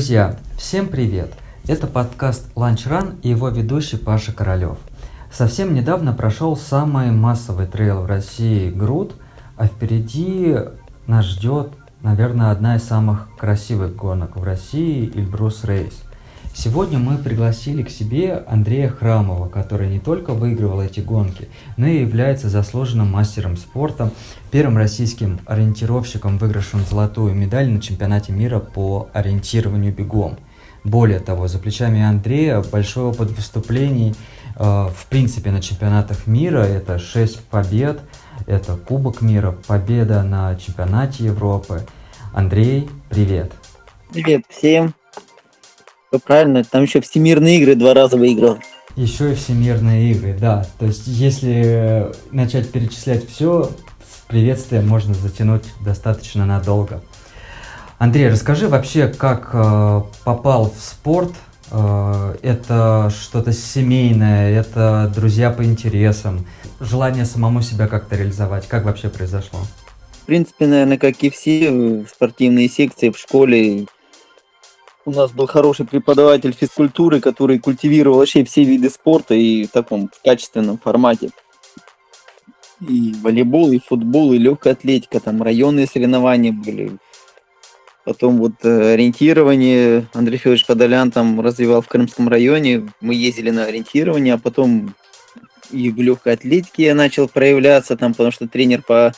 [0.00, 1.30] Друзья, всем привет!
[1.68, 4.78] Это подкаст Lunch Run и его ведущий Паша Королёв.
[5.30, 9.12] Совсем недавно прошел самый массовый трейл в России Груд,
[9.58, 10.56] а впереди
[11.06, 15.92] нас ждет, наверное, одна из самых красивых гонок в России– Эльбрус Рейс–
[16.52, 22.00] Сегодня мы пригласили к себе Андрея Храмова, который не только выигрывал эти гонки, но и
[22.00, 24.12] является заслуженным мастером спорта,
[24.50, 30.38] первым российским ориентировщиком, выигравшим золотую медаль на чемпионате мира по ориентированию бегом.
[30.82, 34.14] Более того, за плечами Андрея большой опыт выступлений
[34.56, 36.60] э, в принципе на чемпионатах мира.
[36.60, 38.00] Это 6 побед,
[38.46, 41.86] это Кубок мира, победа на чемпионате Европы.
[42.32, 43.52] Андрей, привет!
[44.12, 44.99] Привет всем!
[46.10, 48.58] Все правильно, там еще всемирные игры два раза выиграл.
[48.96, 50.66] Еще и всемирные игры, да.
[50.80, 53.70] То есть, если начать перечислять все,
[54.26, 57.00] приветствие можно затянуть достаточно надолго.
[57.98, 61.32] Андрей, расскажи вообще, как э, попал в спорт.
[61.70, 66.44] Э, это что-то семейное, это друзья по интересам,
[66.80, 68.66] желание самому себя как-то реализовать.
[68.66, 69.60] Как вообще произошло?
[70.22, 73.86] В принципе, наверное, как и все спортивные секции в школе,
[75.10, 80.08] у нас был хороший преподаватель физкультуры, который культивировал вообще все виды спорта и в таком
[80.24, 81.30] качественном формате.
[82.80, 86.96] И волейбол, и футбол, и легкая атлетика, там районные соревнования были.
[88.04, 92.88] Потом вот э, ориентирование Андрей Федорович Подолян там развивал в Крымском районе.
[93.00, 94.94] Мы ездили на ориентирование, а потом
[95.70, 99.12] и в легкой атлетике я начал проявляться там, потому что тренер по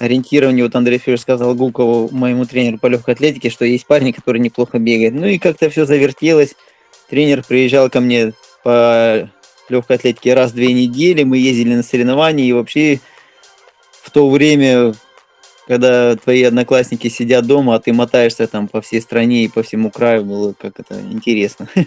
[0.00, 4.40] ориентирование, вот Андрей Федорович сказал Гукову, моему тренеру по легкой атлетике, что есть парень, который
[4.40, 5.14] неплохо бегает.
[5.14, 6.56] Ну и как-то все завертелось.
[7.08, 8.32] Тренер приезжал ко мне
[8.64, 9.30] по
[9.68, 12.98] легкой атлетике раз в две недели, мы ездили на соревнования, и вообще
[14.02, 14.94] в то время,
[15.68, 19.90] когда твои одноклассники сидят дома, а ты мотаешься там по всей стране и по всему
[19.90, 21.68] краю, было как это интересно.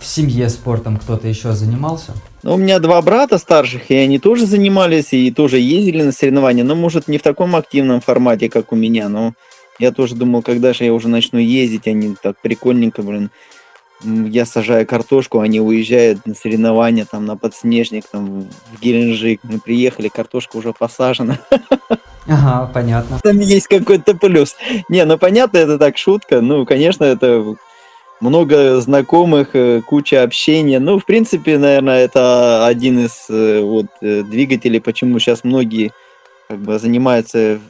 [0.00, 2.12] в семье спортом кто-то еще занимался?
[2.42, 6.64] Ну, у меня два брата старших, и они тоже занимались, и тоже ездили на соревнования,
[6.64, 9.34] но, может, не в таком активном формате, как у меня, но
[9.78, 13.30] я тоже думал, когда же я уже начну ездить, они так прикольненько, блин,
[14.04, 18.42] я сажаю картошку, они уезжают на соревнования, там, на подснежник, там,
[18.72, 19.40] в Геленджик.
[19.42, 21.38] Мы приехали, картошка уже посажена.
[22.28, 23.18] Ага, понятно.
[23.22, 24.54] Там есть какой-то плюс.
[24.88, 26.40] Не, ну понятно, это так шутка.
[26.40, 27.56] Ну, конечно, это
[28.20, 30.80] много знакомых, э, куча общения.
[30.80, 35.92] Ну, в принципе, наверное, это один из э, вот э, двигателей, почему сейчас многие
[36.48, 37.60] как бы занимаются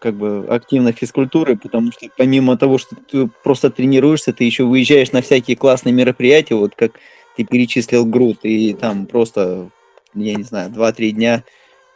[0.00, 5.12] как бы активно физкультурой, потому что помимо того, что ты просто тренируешься, ты еще выезжаешь
[5.12, 6.92] на всякие классные мероприятия, вот как
[7.36, 9.68] ты перечислил груд, и там просто,
[10.14, 11.44] я не знаю, 2-3 дня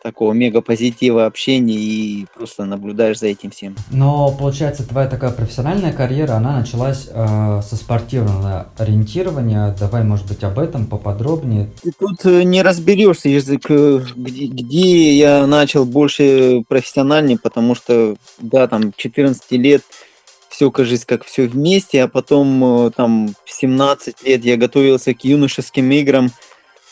[0.04, 3.74] такого мега позитива общения и просто наблюдаешь за этим всем.
[3.90, 9.74] Но получается твоя такая профессиональная карьера, она началась э, со спортивного ориентирования.
[9.80, 11.70] Давай, может быть, об этом поподробнее.
[11.82, 18.16] Ты тут э, не разберешься, язык, э, где, где я начал больше профессиональнее, потому что,
[18.38, 19.82] да, там 14 лет
[20.50, 25.24] все, кажется, как все вместе, а потом э, там в 17 лет я готовился к
[25.24, 26.30] юношеским играм,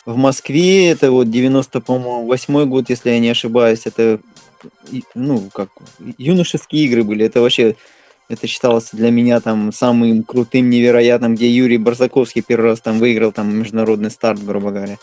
[0.05, 4.19] в Москве, это вот 90, по-моему, восьмой год, если я не ошибаюсь, это,
[5.15, 5.69] ну, как,
[6.17, 7.75] юношеские игры были, это вообще,
[8.27, 13.31] это считалось для меня там самым крутым, невероятным, где Юрий Барзаковский первый раз там выиграл
[13.31, 14.97] там международный старт, грубо говоря.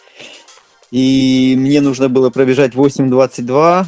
[0.90, 3.86] И мне нужно было пробежать 8.22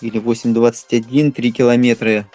[0.00, 2.26] или 8.21, 3 километра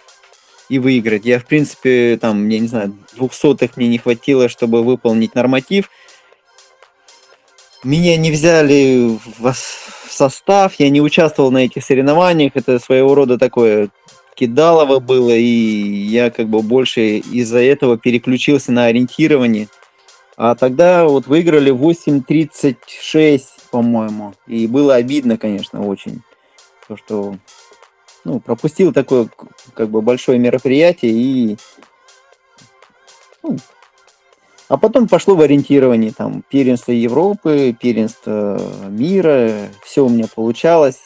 [0.69, 1.25] и выиграть.
[1.25, 5.91] Я, в принципе, там, я не знаю, двухсотых мне не хватило, чтобы выполнить норматив–
[7.85, 9.53] меня не взяли в
[10.09, 12.51] состав, я не участвовал на этих соревнованиях.
[12.55, 13.89] Это своего рода такое
[14.35, 19.67] кидалово было, и я как бы больше из-за этого переключился на ориентирование.
[20.37, 23.41] А тогда вот выиграли 8.36,
[23.71, 24.33] по-моему.
[24.47, 26.21] И было обидно, конечно, очень.
[26.87, 27.37] То, что
[28.25, 29.29] ну, пропустил такое
[29.73, 31.57] как бы большое мероприятие и
[33.43, 33.57] ну,
[34.67, 38.59] а потом пошло в ориентирование, там, первенство Европы, первенство
[38.89, 39.51] мира,
[39.83, 40.99] все у меня получалось.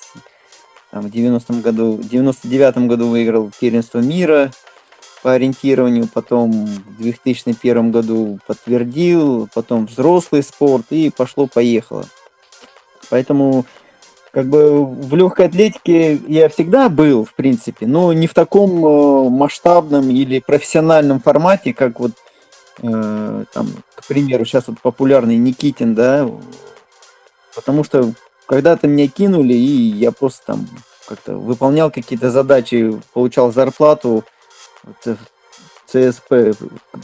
[0.92, 4.52] Там, в 90 году, в 99 году выиграл первенство мира
[5.22, 12.06] по ориентированию, потом в 2001 году подтвердил, потом взрослый спорт и пошло-поехало.
[13.10, 13.66] Поэтому
[14.32, 19.30] как бы в легкой атлетике я всегда был, в принципе, но не в таком э,
[19.30, 22.12] масштабном или профессиональном формате, как вот
[22.81, 26.30] э, там, к примеру, сейчас вот популярный Никитин, да,
[27.56, 28.14] потому что
[28.46, 30.68] когда-то меня кинули, и я просто там
[31.08, 34.24] как-то выполнял какие-то задачи, получал зарплату.
[34.84, 35.16] Вот, э,
[35.90, 36.56] ЦСП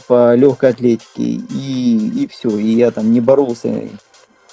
[0.06, 3.88] по легкой атлетике, и, и все, и я там не боролся.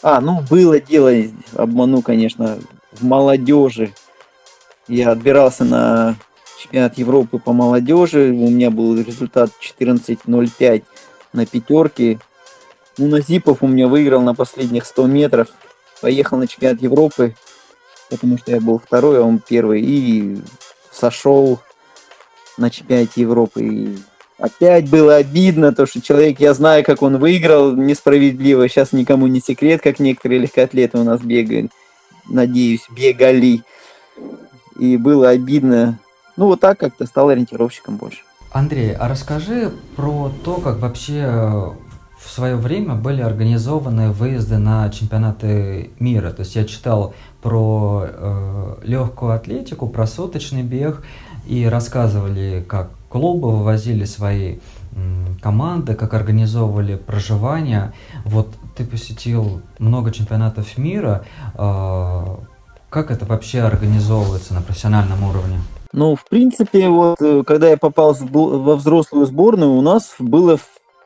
[0.01, 1.11] А, ну, было дело,
[1.55, 2.57] обману, конечно,
[2.91, 3.93] в молодежи.
[4.87, 6.15] Я отбирался на
[6.59, 10.83] чемпионат Европы по молодежи, у меня был результат 14.05
[11.33, 12.19] на пятерке.
[12.97, 15.47] Ну, на Зипов у меня выиграл на последних 100 метров,
[16.01, 17.35] поехал на чемпионат Европы,
[18.09, 20.37] потому что я был второй, а он первый, и
[20.91, 21.59] сошел
[22.57, 23.63] на чемпионате Европы.
[23.63, 23.97] И
[24.37, 29.39] опять было обидно, то, что человек, я знаю, как он выиграл несправедливо, сейчас никому не
[29.39, 31.71] секрет, как некоторые легкоатлеты у нас бегают,
[32.29, 33.63] надеюсь, бегали.
[34.79, 35.99] И было обидно.
[36.35, 38.21] Ну, вот так как-то стал ориентировщиком больше.
[38.53, 41.73] Андрей, а расскажи про то, как вообще
[42.23, 46.29] в свое время были организованы выезды на чемпионаты мира.
[46.31, 51.03] То есть я читал про э, легкую атлетику, про суточный бег
[51.47, 54.59] и рассказывали, как клубы вывозили свои
[55.41, 57.91] команды, как организовывали проживание.
[58.23, 61.25] Вот ты посетил много чемпионатов мира.
[61.55, 62.37] Э,
[62.91, 65.59] как это вообще организовывается на профессиональном уровне?
[65.93, 70.57] Ну, в принципе, вот э, когда я попал во взрослую сборную, у нас было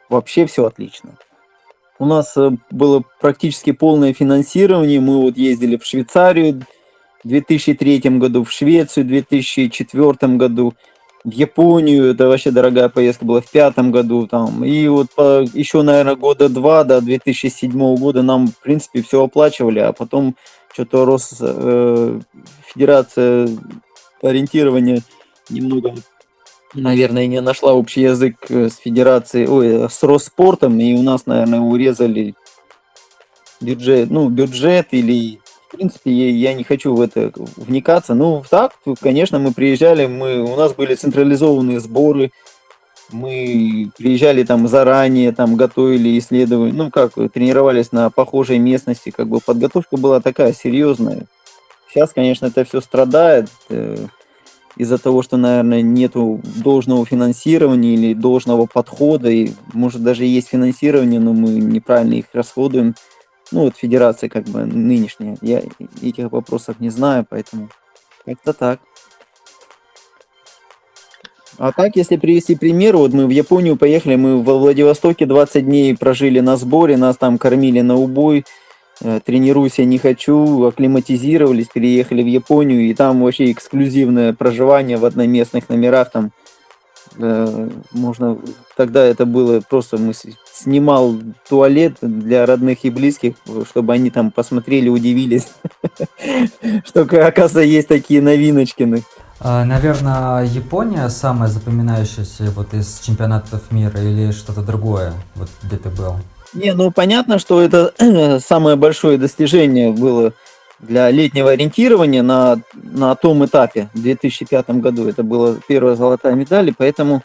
[0.10, 1.18] вообще все отлично.
[2.00, 5.02] У нас э, было практически полное финансирование.
[5.02, 6.64] Мы вот ездили в Швейцарию
[7.22, 10.74] в 2003 году, в Швецию в 2004 году,
[11.26, 12.12] в Японию.
[12.12, 14.26] Это вообще дорогая поездка была в пятом году.
[14.26, 14.64] Там.
[14.64, 19.80] И вот по, еще, наверное, года два до 2007 года нам, в принципе, все оплачивали.
[19.80, 20.38] А потом
[20.72, 22.22] что-то рос э,
[22.74, 23.50] федерация
[24.22, 25.02] ориентирования
[25.50, 25.94] немного
[26.74, 31.60] наверное, не нашла общий язык э, с федерацией, ой, с Росспортом, и у нас, наверное,
[31.60, 32.36] урезали
[33.62, 38.14] бюджет, ну, бюджет или, в принципе, я, не хочу в это вникаться.
[38.14, 42.32] Ну, так, конечно, мы приезжали, мы, у нас были централизованные сборы,
[43.12, 49.40] мы приезжали там заранее, там готовили, исследовали, ну, как, тренировались на похожей местности, как бы
[49.40, 51.28] подготовка была такая серьезная.
[51.90, 54.08] Сейчас, конечно, это все страдает, э,
[54.78, 61.20] из-за того, что, наверное, нету должного финансирования или должного подхода, и может даже есть финансирование,
[61.20, 62.96] но мы неправильно их расходуем.
[63.52, 65.64] Ну вот федерация как бы нынешняя, я
[66.02, 67.70] этих вопросов не знаю, поэтому
[68.26, 68.80] как-то так.
[71.58, 75.98] А так, если привести пример, вот мы в Японию поехали, мы во Владивостоке 20 дней
[75.98, 78.46] прожили на сборе, нас там кормили на убой,
[79.00, 85.70] тренируюсь я не хочу, акклиматизировались, переехали в Японию, и там вообще эксклюзивное проживание в одноместных
[85.70, 86.32] номерах, там
[87.18, 88.38] э, можно,
[88.76, 90.14] тогда это было просто, мы
[90.52, 91.16] снимал
[91.48, 93.36] туалет для родных и близких,
[93.70, 95.48] чтобы они там посмотрели, удивились,
[96.86, 99.04] что, оказывается, есть такие новиночкины.
[99.40, 105.90] А, Наверное, Япония самая запоминающаяся вот из чемпионатов мира или что-то другое, вот где ты
[105.90, 106.16] был?
[106.54, 107.94] Не, ну понятно, что это
[108.40, 110.34] самое большое достижение было
[110.80, 115.08] для летнего ориентирования на, на том этапе в 2005 году.
[115.08, 117.24] Это была первая золотая медаль, и поэтому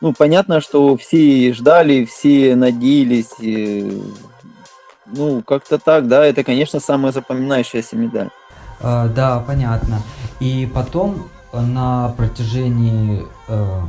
[0.00, 3.32] ну, понятно, что все ждали, все надеялись.
[3.40, 4.02] И,
[5.06, 8.30] ну, как-то так, да, это, конечно, самая запоминающаяся медаль.
[8.80, 10.02] Uh, да, понятно.
[10.38, 13.82] И потом на протяжении uh,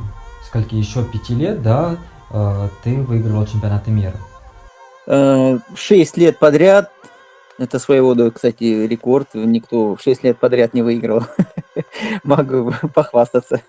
[0.45, 1.97] скольки еще пяти лет, да,
[2.29, 4.15] uh, ты выигрывал чемпионаты мира.
[5.07, 6.91] Э, шесть лет подряд,
[7.57, 11.23] это своего рода, кстати, рекорд, никто шесть лет подряд не выигрывал,
[12.23, 13.61] могу похвастаться.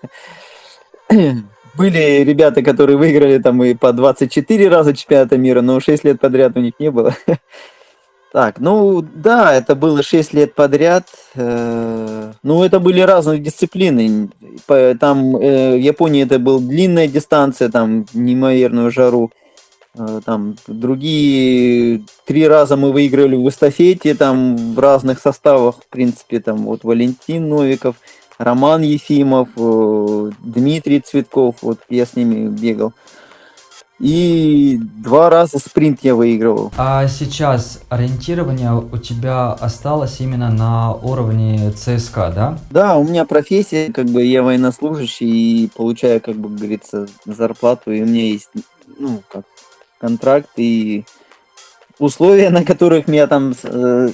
[1.75, 6.57] Были ребята, которые выиграли там и по 24 раза чемпионата мира, но 6 лет подряд
[6.57, 7.15] у них не было.
[8.31, 11.07] Так, ну да, это было 6 лет подряд.
[11.35, 14.29] Э, ну, это были разные дисциплины.
[14.67, 19.33] Там э, в Японии это была длинная дистанция, там неимоверную жару.
[19.95, 26.41] Э, там другие три раза мы выиграли в эстафете, там в разных составах, в принципе,
[26.41, 27.97] там вот Валентин Новиков,
[28.39, 32.93] Роман Ефимов, э, Дмитрий Цветков, вот я с ними бегал.
[33.99, 36.71] И два раза спринт я выигрывал.
[36.77, 42.59] А сейчас ориентирование у тебя осталось именно на уровне ЦСКА, да?
[42.71, 48.03] Да, у меня профессия, как бы я военнослужащий и получаю, как бы говорится, зарплату, и
[48.03, 48.51] у меня есть,
[49.01, 49.43] ну, как
[49.99, 51.05] контракт и
[51.99, 54.11] условия, на которых меня там э,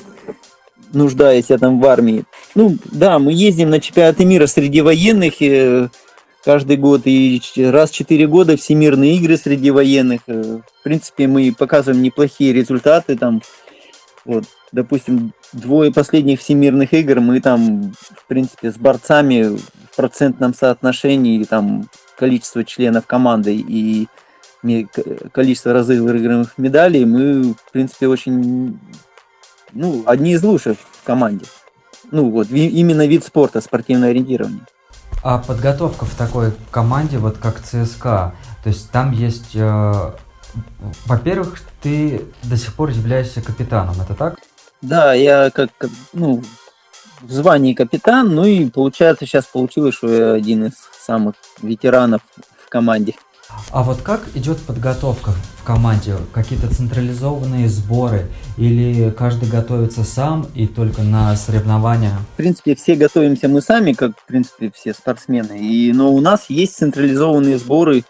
[0.92, 2.24] нуждаюсь я там в армии.
[2.54, 5.88] Ну, да, мы ездим на чемпионаты мира среди военных э,
[6.44, 10.20] каждый год, и раз в 4 года всемирные игры среди военных.
[10.26, 13.42] Э, в принципе, мы показываем неплохие результаты там.
[14.24, 21.44] Вот, допустим, двое последних всемирных игр мы там, в принципе, с борцами в процентном соотношении
[21.44, 24.08] там количество членов команды и
[25.32, 28.78] количество разыгрываемых медалей, мы, в принципе, очень,
[29.72, 31.46] ну, одни из лучших в команде.
[32.10, 34.60] Ну, вот, именно вид спорта, спортивное ориентирование.
[35.22, 40.12] А подготовка в такой команде, вот как ЦСКА, то есть там есть, э,
[41.06, 44.38] во-первых, ты до сих пор являешься капитаном, это так?
[44.82, 45.70] Да, я как,
[46.12, 46.42] ну,
[47.22, 52.20] в звании капитан, ну и получается сейчас получилось, что я один из самых ветеранов
[52.64, 53.14] в команде.
[53.74, 56.14] А вот как идет подготовка в команде?
[56.32, 58.28] Какие-то централизованные сборы?
[58.56, 62.16] Или каждый готовится сам и только на соревнования?
[62.34, 65.58] В принципе, все готовимся мы сами, как, в принципе, все спортсмены.
[65.58, 68.04] И, но у нас есть централизованные сборы,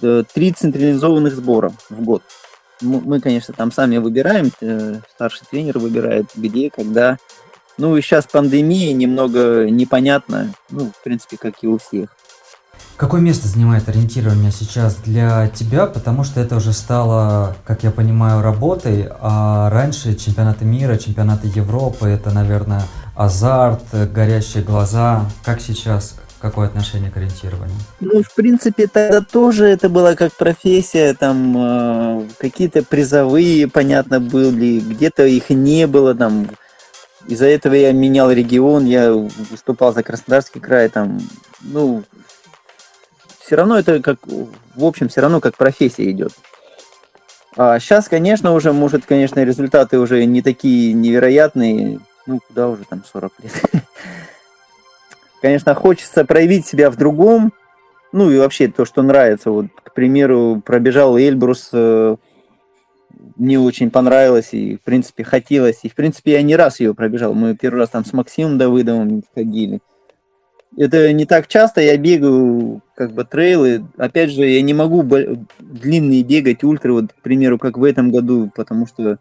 [0.00, 2.22] э, три централизованных сбора в год.
[2.80, 7.18] Мы, конечно, там сами выбираем, э, старший тренер выбирает, где, когда.
[7.78, 12.10] Ну и сейчас пандемия, немного непонятно, ну, в принципе, как и у всех.
[13.00, 15.86] Какое место занимает ориентирование сейчас для тебя?
[15.86, 22.08] Потому что это уже стало, как я понимаю, работой, а раньше чемпионаты мира, чемпионаты Европы,
[22.08, 22.82] это, наверное,
[23.16, 25.24] азарт, горящие глаза.
[25.46, 26.16] Как сейчас?
[26.42, 27.74] Какое отношение к ориентированию?
[28.00, 34.78] Ну, в принципе, тогда тоже это было как профессия, там э, какие-то призовые, понятно, были,
[34.78, 36.50] где-то их не было, там
[37.26, 39.10] из-за этого я менял регион, я
[39.50, 41.18] выступал за Краснодарский край, там,
[41.62, 42.04] ну,
[43.50, 44.18] все равно это как,
[44.76, 46.30] в общем, все равно как профессия идет.
[47.56, 51.98] А сейчас, конечно, уже, может, конечно, результаты уже не такие невероятные.
[52.28, 53.52] Ну, куда уже там 40 лет.
[55.42, 57.52] Конечно, хочется проявить себя в другом.
[58.12, 59.50] Ну и вообще то, что нравится.
[59.50, 62.16] Вот, к примеру, пробежал Эльбрус, э,
[63.36, 65.80] мне очень понравилось и, в принципе, хотелось.
[65.82, 67.34] И, в принципе, я не раз ее пробежал.
[67.34, 69.80] Мы первый раз там с Максимом Давыдовым ходили
[70.76, 73.84] это не так часто, я бегаю как бы трейлы.
[73.96, 75.02] Опять же, я не могу
[75.58, 79.18] длинные бегать, ультра, вот, к примеру, как в этом году, потому что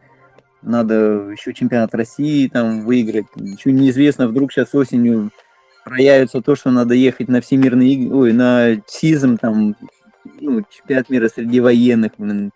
[0.61, 3.25] надо еще чемпионат России там выиграть.
[3.35, 5.31] Еще неизвестно, вдруг сейчас осенью
[5.85, 9.75] проявится то, что надо ехать на всемирные игры, ой, на СИЗМ, там,
[10.39, 12.51] ну, чемпионат мира среди военных, блин.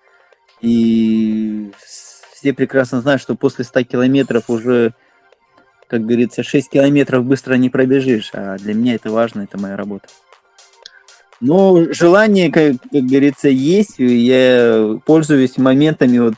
[0.62, 4.93] И все прекрасно знают, что после 100 километров уже
[5.93, 10.07] как говорится, 6 километров быстро не пробежишь, а для меня это важно, это моя работа.
[11.39, 16.33] Но желание, как, как говорится, есть, я пользуюсь моментами, вот,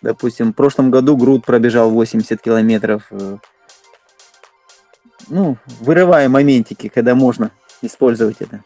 [0.00, 3.12] допустим, в прошлом году Груд пробежал 80 километров,
[5.28, 7.50] ну, вырывая моментики, когда можно
[7.82, 8.64] использовать это.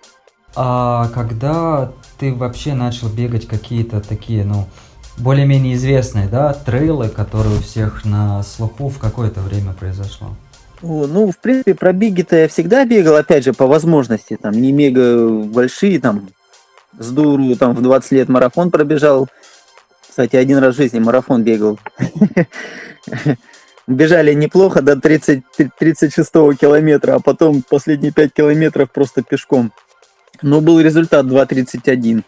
[0.54, 1.90] А когда
[2.21, 4.68] ты вообще начал бегать какие-то такие, ну,
[5.18, 10.28] более-менее известные, да, трейлы, которые у всех на слуху в какое-то время произошло?
[10.80, 15.28] Ну, в принципе, про биги-то я всегда бегал, опять же, по возможности, там, не мега
[15.28, 16.28] большие, там,
[16.98, 19.28] с дуру, там, в 20 лет марафон пробежал.
[20.08, 21.78] Кстати, один раз в жизни марафон бегал.
[23.87, 25.42] Бежали неплохо до 30,
[25.78, 29.72] 36 километра, а потом последние 5 километров просто пешком.
[30.42, 32.23] Но был результат 2.31.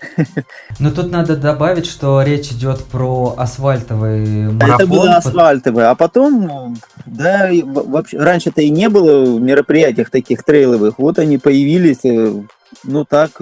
[0.79, 4.75] Но тут надо добавить, что речь идет про асфальтовый марафон.
[4.75, 6.77] Это было асфальтовый, а потом,
[7.07, 10.99] да, вообще, раньше-то и не было в мероприятиях таких трейловых.
[10.99, 12.43] Вот они появились, э,
[12.85, 13.41] ну так,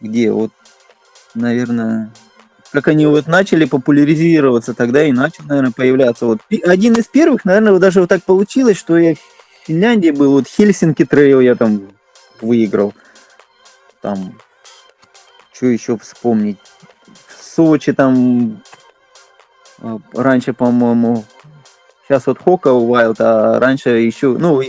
[0.00, 0.52] где, вот,
[1.34, 2.10] наверное,
[2.72, 6.26] как они вот начали популяризироваться, тогда и начал, наверное, появляться.
[6.26, 10.46] Вот один из первых, наверное, даже вот так получилось, что я в Финляндии был, вот
[10.46, 11.82] Хельсинки трейл я там
[12.40, 12.94] выиграл
[14.00, 14.38] там,
[15.52, 16.58] что еще вспомнить,
[17.26, 18.62] в Сочи там,
[19.78, 21.24] а, раньше, по-моему,
[22.06, 24.60] сейчас вот Хока Wild, а раньше еще, ну,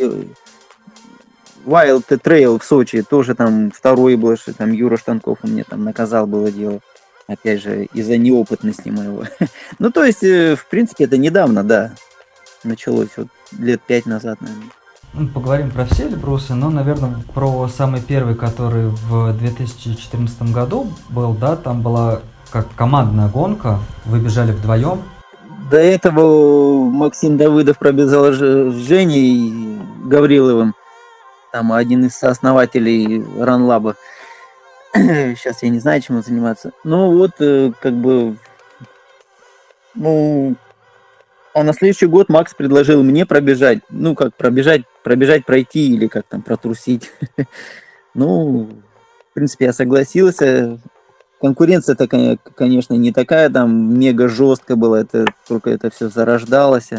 [1.65, 5.83] Wild Trail в Сочи, тоже там второй был, что там Юра Штанков у меня там
[5.83, 6.79] наказал было дело.
[7.27, 9.23] Опять же, из-за неопытности моего.
[9.79, 11.93] ну, то есть, э, в принципе, это недавно, да,
[12.63, 14.69] началось, вот лет пять назад, наверное.
[15.13, 21.33] Ну, поговорим про все Эльбрусы, но, наверное, про самый первый, который в 2014 году был,
[21.33, 25.01] да, там была как командная гонка, вы бежали вдвоем.
[25.69, 30.75] До этого Максим Давыдов пробежал с Женей Гавриловым,
[31.51, 33.95] там один из сооснователей Ранлаба.
[34.93, 36.71] Сейчас я не знаю, чем он занимается.
[36.85, 38.37] Ну вот, э, как бы,
[39.93, 40.55] ну,
[41.53, 46.25] а на следующий год Макс предложил мне пробежать, ну, как пробежать, пробежать, пройти или как
[46.27, 47.11] там протрусить.
[48.13, 48.67] Ну,
[49.31, 50.79] в принципе, я согласился.
[51.39, 52.09] Конкуренция-то,
[52.55, 56.89] конечно, не такая там мега жесткая была, это только это все зарождалось.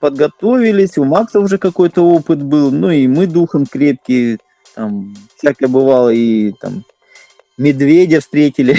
[0.00, 4.38] Подготовились, у Макса уже какой-то опыт был, ну и мы духом крепкие,
[4.74, 6.84] Там всякое бывало, и там
[7.56, 8.76] медведя встретили.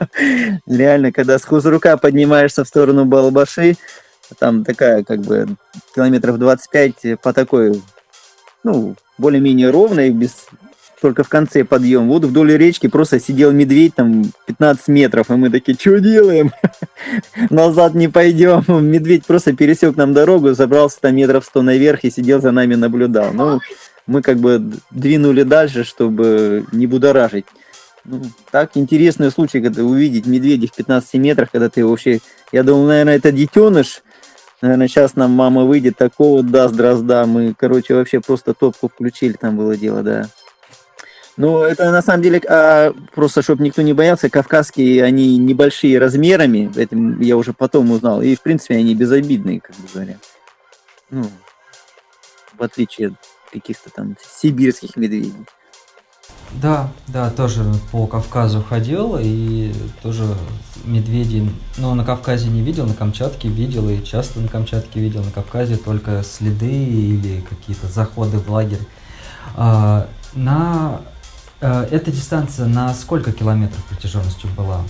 [0.66, 3.76] Реально, когда с хузрука поднимаешься в сторону Балабаши,
[4.38, 5.46] там такая, как бы,
[5.94, 7.82] километров 25 по такой,
[8.64, 10.46] ну, более-менее ровной, без
[11.00, 12.08] только в конце подъем.
[12.08, 16.52] Вот вдоль речки просто сидел медведь там 15 метров, и мы такие, что делаем?
[17.50, 18.64] Назад не пойдем.
[18.68, 23.32] Медведь просто пересек нам дорогу, забрался там метров 100 наверх и сидел за нами, наблюдал.
[23.32, 23.60] Ну,
[24.06, 27.46] мы как бы двинули дальше, чтобы не будоражить.
[28.04, 32.20] Ну, так интересный случай, когда увидеть медведя в 15 метрах, когда ты вообще...
[32.52, 34.02] Я думал, наверное, это детеныш.
[34.60, 37.26] Наверное, сейчас нам мама выйдет, такого даст дрозда.
[37.26, 40.28] Мы, короче, вообще просто топку включили, там было дело, да.
[41.36, 46.68] Ну, это на самом деле, а, просто чтобы никто не боялся, кавказские, они небольшие размерами,
[46.74, 50.18] это я уже потом узнал, и, в принципе, они безобидные, как бы говоря.
[51.10, 51.30] Ну,
[52.58, 53.14] в отличие от
[53.52, 55.32] каких-то там сибирских медведей.
[56.52, 60.24] Да, да, тоже по Кавказу ходил и тоже
[60.84, 65.30] медведи, но на Кавказе не видел, на Камчатке видел и часто на Камчатке видел, на
[65.30, 68.80] Кавказе только следы или какие-то заходы в лагерь.
[69.56, 71.02] А, на
[71.60, 74.82] а, эта дистанция на сколько километров протяженностью была?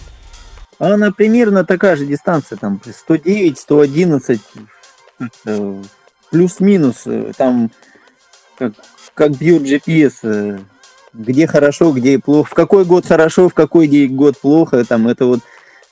[0.78, 4.40] Она примерно такая же дистанция, там 109, 111,
[6.30, 7.04] плюс-минус,
[7.36, 7.72] там
[8.56, 8.74] как,
[9.14, 10.60] как бьет GPS
[11.12, 15.40] где хорошо, где плохо, в какой год хорошо, в какой год плохо, там это вот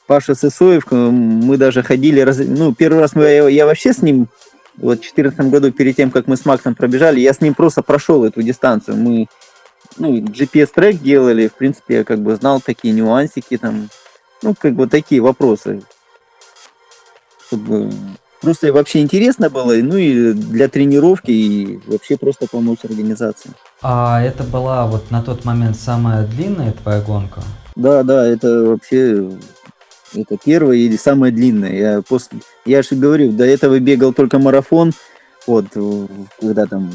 [0.07, 4.29] Паша Сысоев, мы даже ходили, раз, ну, первый раз мы, я, я вообще с ним,
[4.77, 7.83] вот в 2014 году, перед тем, как мы с Максом пробежали, я с ним просто
[7.83, 9.27] прошел эту дистанцию, мы,
[9.97, 13.89] ну, GPS-трек делали, в принципе, я как бы знал такие нюансики, там,
[14.43, 15.83] ну, как бы такие вопросы,
[17.49, 17.91] чтобы
[18.41, 23.51] просто вообще интересно было, ну и для тренировки, и вообще просто помочь организации.
[23.83, 27.43] А это была вот на тот момент самая длинная твоя гонка?
[27.75, 29.31] Да, да, это вообще
[30.15, 31.73] это первая или самая длинная.
[31.73, 34.93] Я после, я же говорю, до этого бегал только марафон,
[35.47, 35.67] вот,
[36.41, 36.91] когда там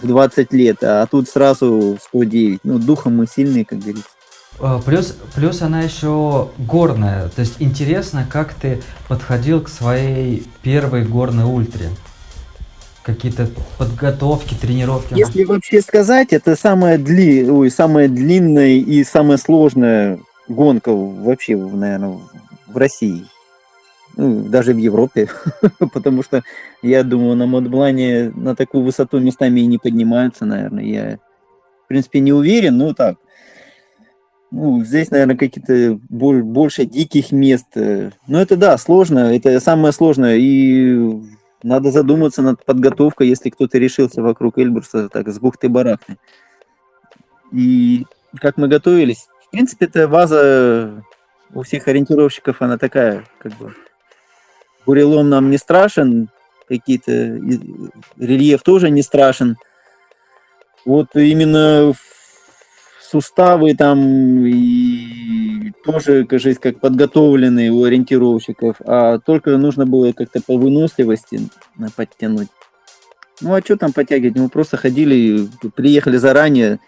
[0.00, 2.60] в 20 лет, а тут сразу 109.
[2.64, 4.10] Ну, духом мы сильные, как говорится.
[4.58, 7.28] А, плюс, плюс она еще горная.
[7.28, 11.90] То есть интересно, как ты подходил к своей первой горной ультре
[13.02, 15.14] какие-то подготовки, тренировки?
[15.14, 17.48] Если вообще сказать, это самая, дли...
[17.48, 22.18] Ой, самая длинная и самая сложная гонка вообще, наверное,
[22.66, 23.26] в России.
[24.16, 25.28] Ну, даже в Европе.
[25.92, 26.42] Потому что,
[26.82, 30.84] я думаю, на Модблане на такую высоту местами и не поднимаются, наверное.
[30.84, 31.18] Я,
[31.84, 33.18] в принципе, не уверен, но так.
[34.50, 37.66] Ну, здесь, наверное, какие-то больше диких мест.
[37.74, 39.34] Но это да, сложно.
[39.34, 40.36] Это самое сложное.
[40.36, 40.98] И
[41.62, 46.16] надо задуматься над подготовкой, если кто-то решился вокруг Эльбруса так с бухты-барахты.
[47.52, 48.06] И
[48.40, 51.04] как мы готовились, в принципе, эта ваза
[51.52, 53.74] у всех ориентировщиков, она такая, как бы,
[54.84, 56.28] бурелом нам не страшен,
[56.68, 57.40] какие-то
[58.16, 59.56] рельеф тоже не страшен.
[60.84, 61.92] Вот именно
[63.16, 70.58] суставы там и тоже, кажется, как подготовленные у ориентировщиков, а только нужно было как-то по
[70.58, 71.48] выносливости
[71.96, 72.48] подтянуть.
[73.40, 74.36] Ну а что там подтягивать?
[74.36, 76.78] Мы просто ходили, приехали заранее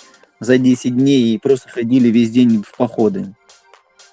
[0.41, 3.35] за 10 дней и просто ходили весь день в походы.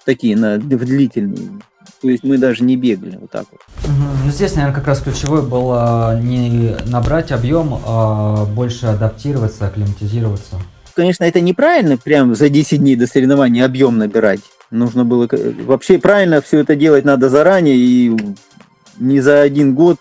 [0.05, 1.59] Такие, на, в длительные.
[2.01, 3.59] То есть мы даже не бегали вот так вот.
[3.87, 10.57] Ну, здесь, наверное, как раз ключевой было не набрать объем, а больше адаптироваться, акклиматизироваться
[10.95, 14.41] конечно, это неправильно, прям за 10 дней до соревнования объем набирать.
[14.71, 15.27] Нужно было...
[15.31, 18.17] Вообще правильно все это делать надо заранее и
[18.97, 19.99] не за один год,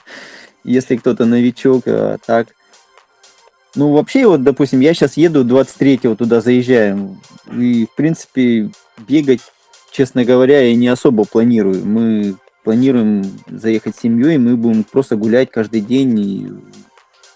[0.64, 2.48] если кто-то новичок, а так.
[3.74, 7.20] Ну, вообще, вот, допустим, я сейчас еду 23-го туда заезжаем.
[7.50, 8.70] И, в принципе,
[9.08, 9.40] бегать,
[9.92, 11.84] честно говоря, я не особо планирую.
[11.84, 16.48] Мы планируем заехать с семьей, мы будем просто гулять каждый день и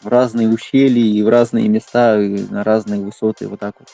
[0.07, 3.89] в разные ущелья и в разные места, и на разные высоты, вот так вот.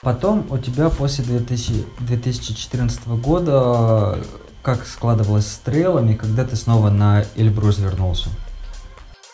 [0.00, 4.18] Потом у тебя после 2000, 2014 года
[4.62, 8.28] как складывалось с трейлами, когда ты снова на Эльбрус вернулся?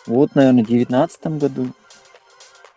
[0.07, 1.67] Вот, наверное, в 2019 году.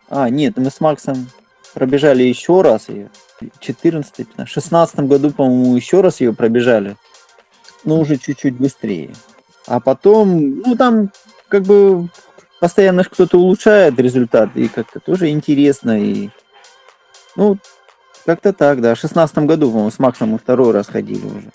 [0.09, 1.27] А, нет, мы с Максом
[1.73, 3.09] пробежали еще раз ее.
[3.59, 6.97] 14 15 16 году, по-моему, еще раз ее пробежали.
[7.83, 9.15] Но уже чуть-чуть быстрее.
[9.65, 11.09] А потом, ну там
[11.47, 12.09] как бы
[12.63, 16.29] постоянно кто-то улучшает результат, и как-то тоже интересно, и
[17.35, 17.57] ну,
[18.25, 18.95] как-то так, да.
[18.95, 21.51] В шестнадцатом году, по-моему, с Максом мы второй раз ходили уже.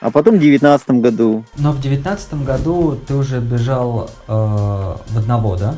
[0.00, 1.44] А потом в девятнадцатом году.
[1.58, 5.74] Но в девятнадцатом году ты уже бежал э, в одного, да?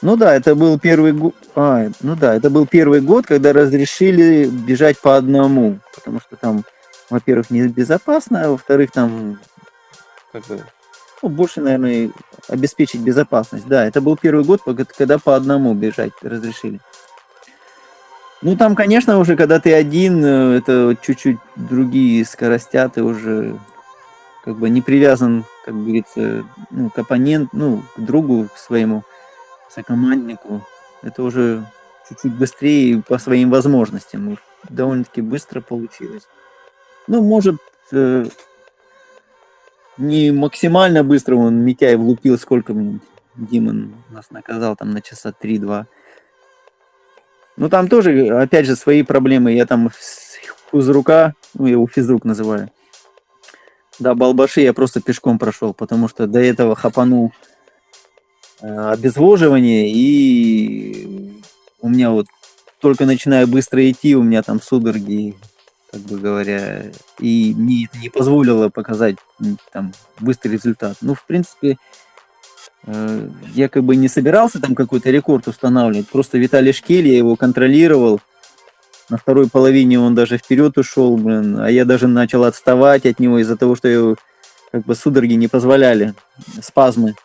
[0.00, 1.34] Ну да, это был первый год.
[1.54, 5.80] А, ну да, это был первый год, когда разрешили бежать по одному.
[5.94, 6.64] Потому что там,
[7.10, 9.38] во-первых, небезопасно, а во-вторых, там
[10.32, 10.60] как бы,
[11.22, 12.10] ну, больше, наверное,
[12.48, 13.66] обеспечить безопасность.
[13.66, 14.62] Да, это был первый год,
[14.96, 16.80] когда по одному бежать разрешили.
[18.42, 23.56] Ну, там, конечно, уже, когда ты один, э, это чуть-чуть другие скоростя, ты уже
[24.44, 29.04] как бы не привязан, как говорится, ну, к оппоненту, ну, к другу к своему,
[29.70, 30.66] сокоманднику.
[31.02, 31.64] Это уже
[32.08, 34.36] чуть-чуть быстрее по своим возможностям.
[34.68, 36.26] Довольно-таки быстро получилось.
[37.06, 37.56] Ну, может,
[37.92, 38.26] э,
[39.98, 42.74] не максимально быстро он Митяй влупил, сколько
[43.34, 45.86] Димон нас наказал там на часа 3-2.
[47.56, 49.52] Ну, там тоже, опять же, свои проблемы.
[49.52, 50.32] Я там с
[50.72, 52.70] рука, ну, я его физрук называю.
[53.98, 57.32] Да, Балбаши я просто пешком прошел, потому что до этого хапанул
[58.60, 61.42] э, обезвоживание, и
[61.80, 62.26] у меня вот
[62.80, 65.36] только начиная быстро идти, у меня там судороги,
[65.92, 66.84] как бы говоря,
[67.18, 69.16] и это не позволило показать
[69.72, 70.96] там быстрый результат.
[71.02, 71.76] Ну, в принципе,
[72.86, 77.36] э, я как бы не собирался там какой-то рекорд устанавливать, просто Виталий Шкель, я его
[77.36, 78.20] контролировал,
[79.10, 83.38] на второй половине он даже вперед ушел, блин, а я даже начал отставать от него
[83.40, 84.16] из-за того, что его
[84.70, 86.14] как бы судороги не позволяли,
[86.62, 87.16] спазмы,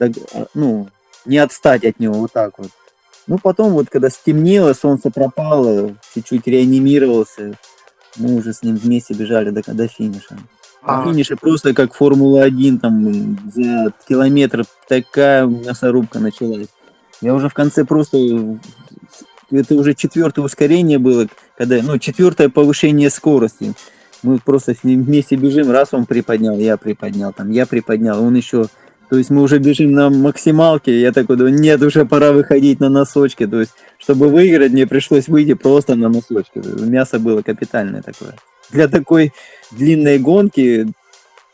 [0.00, 0.88] э, а, ну,
[1.26, 2.70] не отстать от него вот так вот.
[3.26, 7.56] Ну, потом вот, когда стемнело, солнце пропало, чуть-чуть реанимировался,
[8.16, 10.38] мы уже с ним вместе бежали до, до финиша.
[10.82, 16.68] А финише просто как Формула-1, там за километр такая мясорубка началась.
[17.20, 18.18] Я уже в конце просто
[19.52, 23.74] это уже четвертое ускорение было, когда, ну, четвертое повышение скорости.
[24.22, 28.34] Мы просто с ним вместе бежим, раз он приподнял, я приподнял, там, я приподнял, он
[28.34, 28.66] еще,
[29.12, 32.88] то есть мы уже бежим на максималке, я такой думаю, нет, уже пора выходить на
[32.88, 36.62] носочки, то есть, чтобы выиграть, мне пришлось выйти просто на носочки.
[36.80, 38.36] Мясо было капитальное такое.
[38.70, 39.34] Для такой
[39.70, 40.90] длинной гонки,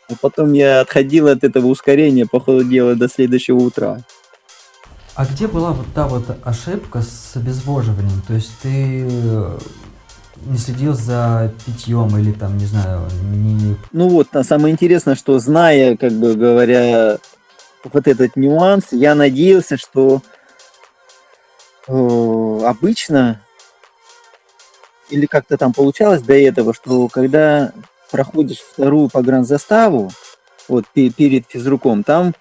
[0.08, 4.04] а потом я отходил от этого ускорения, похолодело до следующего утра.
[5.16, 8.22] А где была вот та вот ошибка с обезвоживанием?
[8.28, 9.58] То есть ты э,
[10.46, 13.00] не следил за питьем или там, не знаю,
[13.32, 13.74] не...
[13.90, 17.18] Ну вот, на самое интересное, что зная, как бы говоря,
[17.92, 20.22] вот этот нюанс, я надеялся, что
[21.86, 23.40] э, обычно
[25.10, 27.72] или как-то там получалось до этого, что когда
[28.10, 30.10] проходишь вторую погранзаставу,
[30.68, 32.34] вот перед физруком, там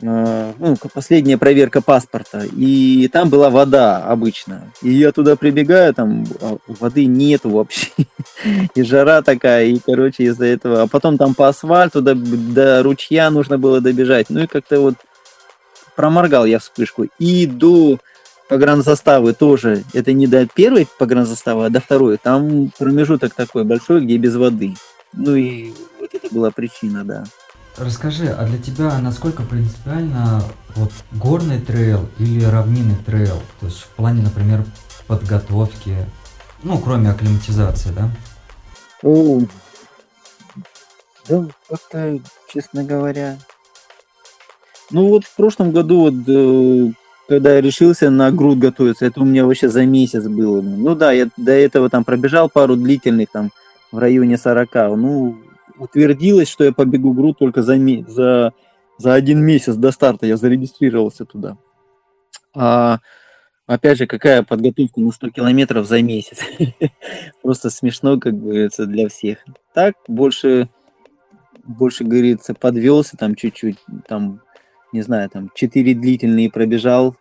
[0.00, 4.72] ну, последняя проверка паспорта, и там была вода обычно.
[4.82, 7.90] И я туда прибегаю, там а, воды нету вообще.
[8.74, 10.82] и жара такая, и, короче, из-за этого.
[10.82, 14.26] А потом там по асфальту до, до ручья нужно было добежать.
[14.30, 14.94] Ну и как-то вот
[15.96, 17.06] проморгал я вспышку.
[17.18, 17.98] И до
[18.48, 19.84] погранзаставы тоже.
[19.92, 22.18] Это не до первой погранзаставы, а до второй.
[22.18, 24.74] Там промежуток такой большой, где без воды.
[25.12, 27.24] Ну и вот это была причина, да.
[27.76, 30.44] Расскажи, а для тебя насколько принципиально
[30.76, 33.42] вот горный трейл или равнинный трейл?
[33.58, 34.64] То есть в плане, например,
[35.08, 35.96] подготовки,
[36.62, 38.10] ну, кроме акклиматизации, да?
[39.02, 39.40] О,
[41.28, 43.38] да, как-то, честно говоря.
[44.90, 46.92] Ну вот в прошлом году, вот, э,
[47.28, 50.60] когда я решился на груд готовиться, это у меня вообще за месяц было.
[50.60, 53.50] Ну да, я до этого там пробежал пару длительных, там,
[53.90, 54.96] в районе 40.
[54.96, 55.38] Ну,
[55.78, 57.76] утвердилось, что я побегу ГРУ только за,
[58.08, 58.52] за,
[58.98, 60.26] за один месяц до старта.
[60.26, 61.56] Я зарегистрировался туда.
[62.54, 63.00] А,
[63.66, 66.40] опять же, какая подготовка на 100 километров за месяц?
[67.42, 69.38] Просто смешно, как говорится, для всех.
[69.72, 70.68] Так, больше,
[71.64, 74.40] больше, говорится, подвелся там чуть-чуть, там,
[74.92, 77.16] не знаю, там, 4 длительные пробежал,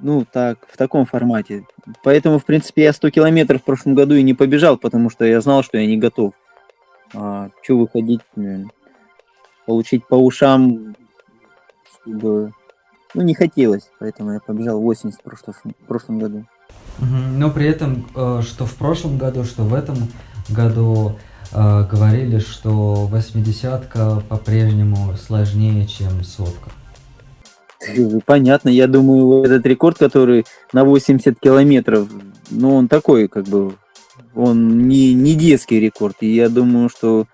[0.00, 1.64] ну, так, в таком формате.
[2.02, 5.40] Поэтому, в принципе, я 100 километров в прошлом году и не побежал, потому что я
[5.40, 6.34] знал, что я не готов
[7.14, 8.20] а, выходить,
[9.66, 10.96] получить по ушам,
[11.92, 12.52] чтобы,
[13.14, 16.44] ну, не хотелось, поэтому я побежал 80 в прошлом, в прошлом году.
[17.00, 19.96] Но при этом, э, что в прошлом году, что в этом
[20.48, 21.16] году
[21.52, 26.70] э, говорили, что восьмидесятка по-прежнему сложнее, чем сотка.
[28.26, 32.08] Понятно, я думаю, этот рекорд, который на 80 километров,
[32.50, 33.74] ну, он такой, как бы,
[34.34, 37.26] он не, не детский рекорд, и я думаю, что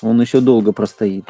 [0.00, 1.24] он еще долго простоит.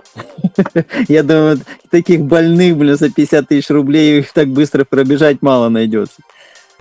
[1.08, 1.58] Я думаю,
[1.90, 6.20] таких больных, блин, за 50 тысяч рублей их так быстро пробежать мало найдется.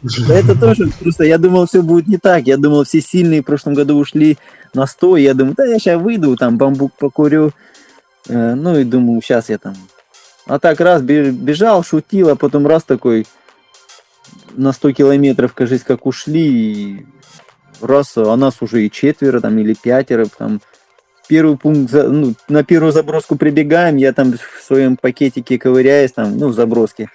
[0.30, 2.46] Это тоже просто, я думал, все будет не так.
[2.46, 4.38] Я думал, все сильные в прошлом году ушли
[4.74, 5.18] на 100.
[5.18, 7.52] Я думаю, да, я сейчас выйду, там бамбук покурю.
[8.28, 9.76] Э, ну и думаю, сейчас я там
[10.46, 13.26] А так раз бежал, шутил, а потом раз такой
[14.56, 17.06] на 100 километров, кажется, как ушли, и
[17.82, 20.62] раз, а нас уже и четверо там или пятеро, там
[21.28, 26.52] первый пункт, ну, на первую заброску прибегаем, я там в своем пакетике ковыряюсь, там, ну,
[26.52, 27.10] заброски.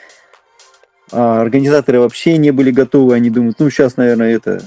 [1.10, 4.62] А организаторы вообще не были готовы, они думают, ну, сейчас, наверное, это...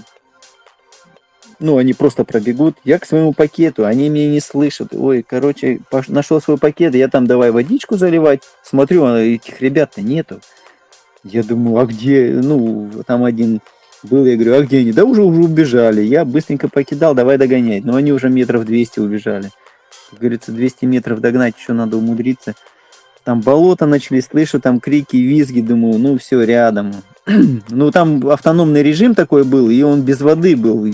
[1.57, 2.77] Ну, они просто пробегут.
[2.83, 4.89] Я к своему пакету, они меня не слышат.
[4.93, 5.79] Ой, короче,
[6.09, 8.41] нашел свой пакет, я там давай водичку заливать.
[8.61, 10.41] Смотрю, а этих ребят-то нету.
[11.23, 12.29] Я думаю, а где?
[12.43, 13.61] Ну, там один
[14.05, 14.91] был, я говорю, а где они?
[14.91, 16.01] Да уже, уже убежали.
[16.01, 17.83] Я быстренько покидал, давай догонять.
[17.83, 19.51] Но они уже метров 200 убежали.
[20.09, 22.55] Как говорится, 200 метров догнать, еще надо умудриться.
[23.23, 26.93] Там болото начали, слышу там крики, визги, думаю, ну все, рядом.
[27.69, 30.87] ну там автономный режим такой был, и он без воды был.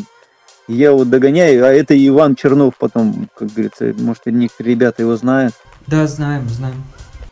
[0.67, 5.53] Я вот догоняю, а это Иван Чернов потом, как говорится, может, некоторые ребята его знают.
[5.87, 6.81] Да, знаем, знаем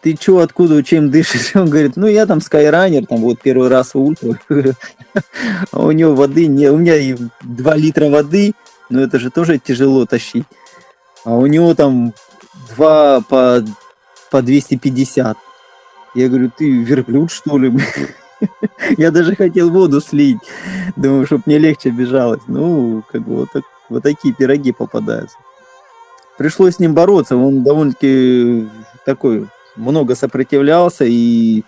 [0.02, 1.52] ты чё, откуда, чем дышишь?
[1.56, 4.40] Он говорит, ну я там скайранер, там вот первый раз в ультра.
[5.72, 8.54] А у него воды не, у меня 2 литра воды,
[8.90, 10.46] но это же тоже тяжело тащить.
[11.26, 12.14] А у него там
[12.76, 13.66] 2 по,
[14.32, 15.38] по 250.
[16.16, 17.74] Я говорю, ты верблюд что ли?
[18.98, 20.40] Я даже хотел воду слить.
[20.96, 22.42] Думаю, чтобы мне легче бежалось.
[22.48, 25.38] Ну, как бы вот, так, вот такие пироги попадаются.
[26.38, 27.36] Пришлось с ним бороться.
[27.36, 28.70] Он довольно-таки
[29.06, 29.48] такой
[29.80, 31.64] много сопротивлялся, и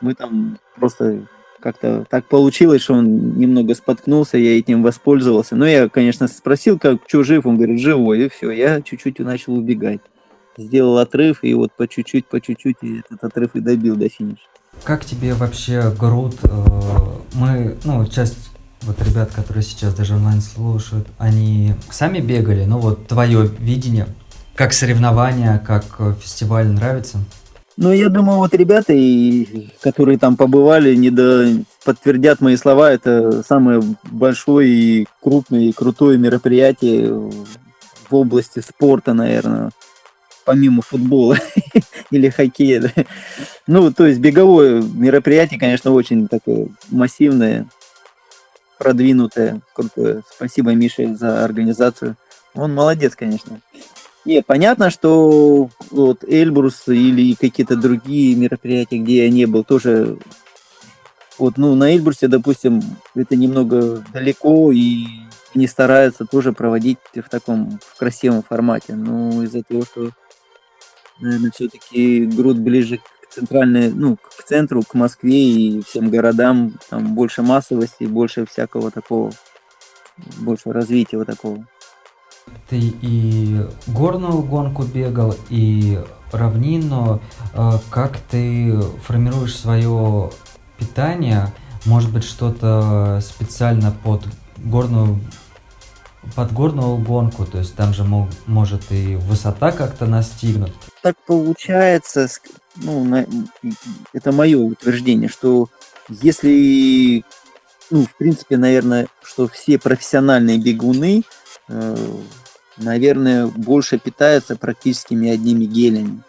[0.00, 1.26] мы там просто
[1.60, 5.56] как-то так получилось, что он немного споткнулся, я этим воспользовался.
[5.56, 9.54] Но я, конечно, спросил, как, что жив, он говорит, живой, и все, я чуть-чуть начал
[9.54, 10.00] убегать.
[10.58, 14.42] Сделал отрыв, и вот по чуть-чуть, по чуть-чуть этот отрыв и добил до финиша.
[14.84, 16.36] Как тебе вообще груд?
[16.42, 16.48] Э,
[17.32, 18.50] мы, ну, часть
[18.82, 24.06] вот ребят, которые сейчас даже онлайн слушают, они сами бегали, ну вот твое видение–
[24.54, 27.18] как соревнования, как э, фестиваль нравится?
[27.76, 31.64] Ну, я думаю, вот ребята, и, которые там побывали, не до...
[31.84, 32.92] подтвердят мои слова.
[32.92, 39.70] Это самое большое и крупное и крутое мероприятие в области спорта, наверное,
[40.44, 41.36] помимо футбола
[42.12, 42.82] или хоккея.
[42.82, 43.04] Да.
[43.66, 47.66] Ну, то есть беговое мероприятие, конечно, очень такое массивное,
[48.78, 50.22] продвинутое, крутое.
[50.32, 52.16] Спасибо Мише за организацию.
[52.54, 53.60] Он молодец, конечно.
[54.24, 60.16] Не, понятно, что вот Эльбрус или какие-то другие мероприятия, где я не был, тоже
[61.38, 62.80] вот, ну, на Эльбрусе, допустим,
[63.14, 65.04] это немного далеко, и
[65.54, 68.94] не стараются тоже проводить в таком в красивом формате.
[68.94, 70.10] Но из-за того, что,
[71.20, 77.14] наверное, все-таки груд ближе к центральной, ну, к центру, к Москве и всем городам, там
[77.14, 79.32] больше массовости, больше всякого такого,
[80.38, 81.66] больше развития вот такого.
[82.68, 86.02] Ты и горную гонку бегал, и
[86.32, 87.20] равнину.
[87.52, 90.30] Э, как ты формируешь свое
[90.78, 91.52] питание?
[91.84, 94.24] Может быть, что-то специально под
[94.58, 95.20] горную
[96.34, 100.72] под горную гонку, то есть там же мог, может и высота как-то настигнуть.
[101.02, 102.28] Так получается,
[102.76, 103.26] ну, на,
[104.14, 105.68] это мое утверждение, что
[106.08, 107.22] если,
[107.90, 111.24] ну, в принципе, наверное, что все профессиональные бегуны,
[112.76, 116.22] наверное, больше питаются практическими одними гелями.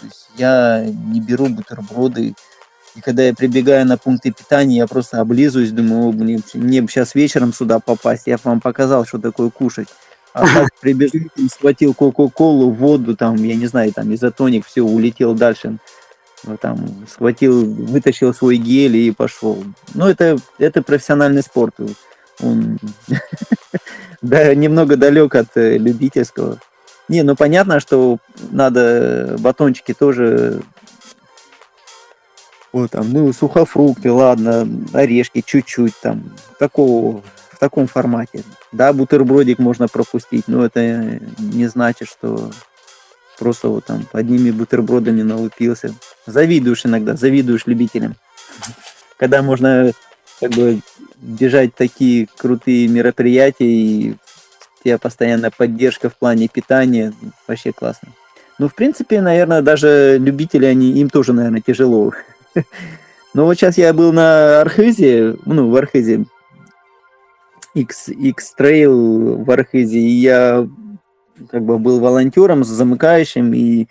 [0.00, 2.34] То есть я не беру бутерброды,
[2.96, 6.88] и когда я прибегаю на пункты питания, я просто облизываюсь, думаю, О, блин, мне бы
[6.88, 9.88] сейчас вечером сюда попасть, я вам показал, что такое кушать.
[10.32, 11.20] А так прибежал,
[11.52, 15.78] схватил Кока-Колу, воду, там, я не знаю, там, изотоник, все, улетел дальше.
[16.60, 19.62] Там, схватил, вытащил свой гель и пошел.
[19.94, 21.74] Ну, это, это профессиональный спорт.
[22.40, 22.78] Он
[24.22, 26.58] да, немного далек от э, любительского.
[27.08, 28.18] Не, ну понятно, что
[28.50, 30.62] надо батончики тоже
[32.72, 38.44] вот там, ну, сухофрукты, ладно, орешки чуть-чуть там, такого, в таком формате.
[38.70, 42.52] Да, бутербродик можно пропустить, но это не значит, что
[43.38, 45.94] просто вот там одними бутербродами налупился.
[46.26, 48.14] Завидуешь иногда, завидуешь любителям.
[49.16, 49.92] Когда можно
[50.38, 50.80] как бы
[51.20, 54.14] бежать такие крутые мероприятия, и
[54.82, 57.12] тебя постоянная поддержка в плане питания,
[57.46, 58.08] вообще классно.
[58.58, 62.12] Ну, в принципе, наверное, даже любители, они, им тоже, наверное, тяжело.
[63.34, 66.24] Но вот сейчас я был на Архизе, ну, в Архизе,
[67.74, 70.68] X, X-Trail в Архизе, и я
[71.48, 73.86] как бы был волонтером, замыкающим, и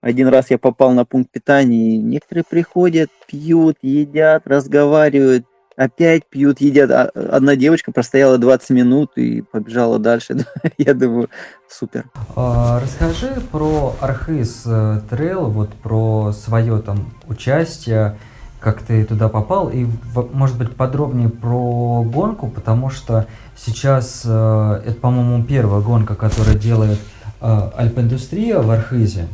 [0.00, 6.60] один раз я попал на пункт питания, и некоторые приходят, пьют, едят, разговаривают, опять пьют,
[6.60, 6.90] едят.
[6.90, 10.36] А, одна девочка простояла 20 минут и побежала дальше.
[10.78, 11.28] Я думаю,
[11.68, 12.04] супер.
[12.36, 18.16] А, расскажи про Архыз э, Trail, вот про свое там участие,
[18.60, 19.86] как ты туда попал, и,
[20.32, 26.98] может быть, подробнее про гонку, потому что сейчас э, это, по-моему, первая гонка, которая делает
[27.40, 29.28] э, Альпиндустрия в Архызе.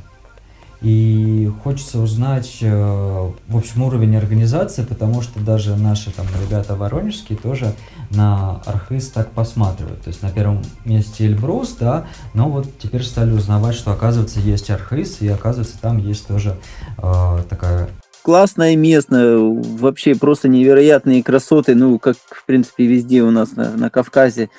[0.83, 7.37] И хочется узнать, э, в общем, уровень организации, потому что даже наши там ребята воронежские
[7.37, 7.75] тоже
[8.11, 10.01] на Архыз так посматривают.
[10.01, 14.71] То есть на первом месте Эльбрус, да, но вот теперь стали узнавать, что оказывается есть
[14.71, 16.57] Архыз, и оказывается там есть тоже
[16.99, 17.89] э, такая
[18.23, 23.89] классное место, вообще просто невероятные красоты, ну, как, в принципе, везде у нас на, на
[23.89, 24.51] Кавказе.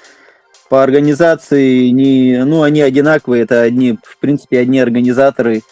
[0.67, 5.61] По организации, не, ну, они одинаковые, это одни, в принципе, одни организаторы–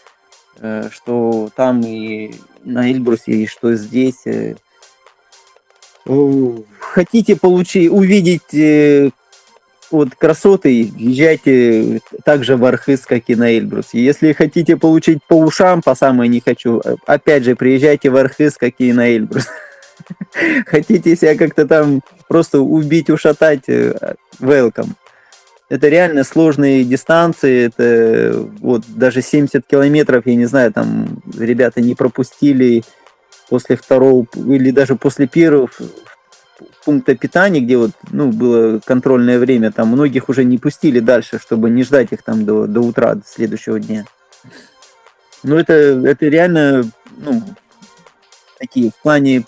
[0.92, 4.26] что там и на Эльбрусе, и что здесь.
[4.26, 4.56] Э,
[6.80, 9.12] хотите получить, увидеть э,
[9.92, 13.90] вот красоты, езжайте также в Архыз, как и на Эльбрус.
[13.94, 18.76] Если хотите получить по ушам, по самой не хочу, опять же, приезжайте в Архыз, как
[18.80, 19.48] и на Эльбрус.
[20.66, 23.68] Хотите себя как-то там просто убить, ушатать,
[24.40, 24.94] welcome
[25.70, 31.94] это реально сложные дистанции, это вот даже 70 километров, я не знаю, там ребята не
[31.94, 32.84] пропустили
[33.50, 35.70] после второго или даже после первого
[36.84, 41.70] пункта питания, где вот, ну, было контрольное время, там многих уже не пустили дальше, чтобы
[41.70, 44.06] не ждать их там до, до утра, до следующего дня.
[45.44, 46.84] Ну, это, это реально,
[47.18, 47.44] ну,
[48.58, 49.46] такие в плане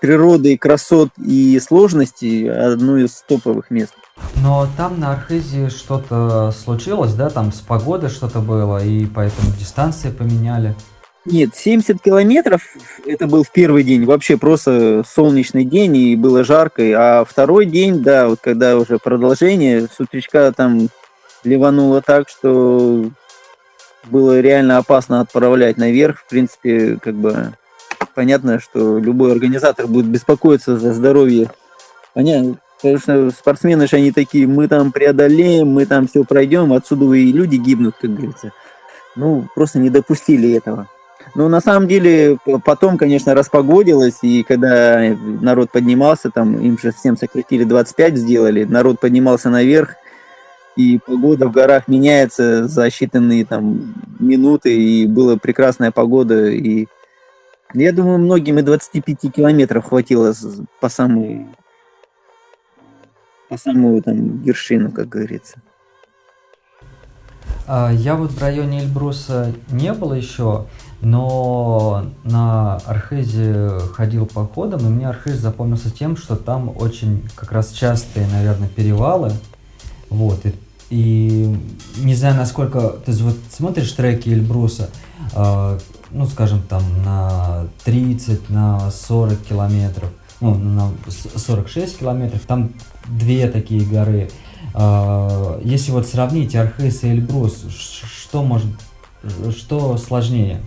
[0.00, 3.94] природы, красот и сложности одно из топовых мест.
[4.42, 10.10] Но там на Архизе что-то случилось, да, там с погодой что-то было, и поэтому дистанции
[10.10, 10.74] поменяли.
[11.24, 12.62] Нет, 70 километров,
[13.04, 18.02] это был в первый день, вообще просто солнечный день, и было жарко, а второй день,
[18.02, 20.88] да, вот когда уже продолжение, с утречка там
[21.42, 23.10] ливануло так, что
[24.04, 27.54] было реально опасно отправлять наверх, в принципе, как бы
[28.14, 31.50] понятно, что любой организатор будет беспокоиться за здоровье.
[32.14, 37.32] Понятно, конечно, спортсмены же они такие, мы там преодолеем, мы там все пройдем, отсюда и
[37.32, 38.52] люди гибнут, как говорится.
[39.14, 40.88] Ну, просто не допустили этого.
[41.34, 47.16] Но на самом деле потом, конечно, распогодилось, и когда народ поднимался, там им же всем
[47.16, 49.96] сократили 25 сделали, народ поднимался наверх,
[50.76, 56.86] и погода в горах меняется за считанные там минуты, и была прекрасная погода, и
[57.74, 60.32] я думаю, многим и 25 километров хватило
[60.80, 61.48] по самую,
[63.48, 65.60] по самую там вершину, как говорится.
[67.66, 70.66] А, я вот в районе Эльбруса не был еще,
[71.00, 77.72] но на Архизе ходил походом, и мне Архиз запомнился тем, что там очень как раз
[77.72, 79.32] частые, наверное, перевалы.
[80.10, 80.54] Вот, и,
[80.90, 81.56] и
[81.98, 82.96] не знаю, насколько...
[83.06, 84.90] Есть вот смотришь треки Эльбруса,
[85.34, 85.78] э,
[86.10, 92.70] ну, скажем, там на 30, на 40 километров, ну, на 46 километров, там
[93.08, 94.28] две такие горы.
[94.74, 98.70] А, если вот сравнить Архыз и Эльбрус, что может,
[99.56, 100.60] что сложнее?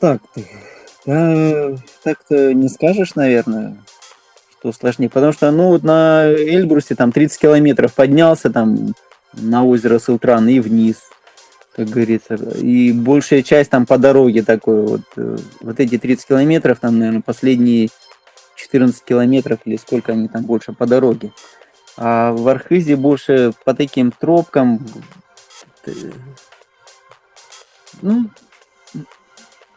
[0.00, 0.20] Так,
[1.06, 3.78] да, так-то не скажешь, наверное,
[4.58, 8.94] что сложнее, потому что, ну, вот на Эльбрусе там 30 километров поднялся там
[9.32, 10.96] на озеро Сылтран и вниз,
[11.74, 12.34] как говорится.
[12.34, 15.02] И большая часть там по дороге такой вот.
[15.16, 17.88] Э, вот эти 30 километров, там, наверное, последние
[18.74, 21.32] 14 километров или сколько они там больше по дороге.
[21.96, 24.84] А в Архизе больше по таким тропкам,
[25.86, 25.92] э,
[28.02, 28.28] ну,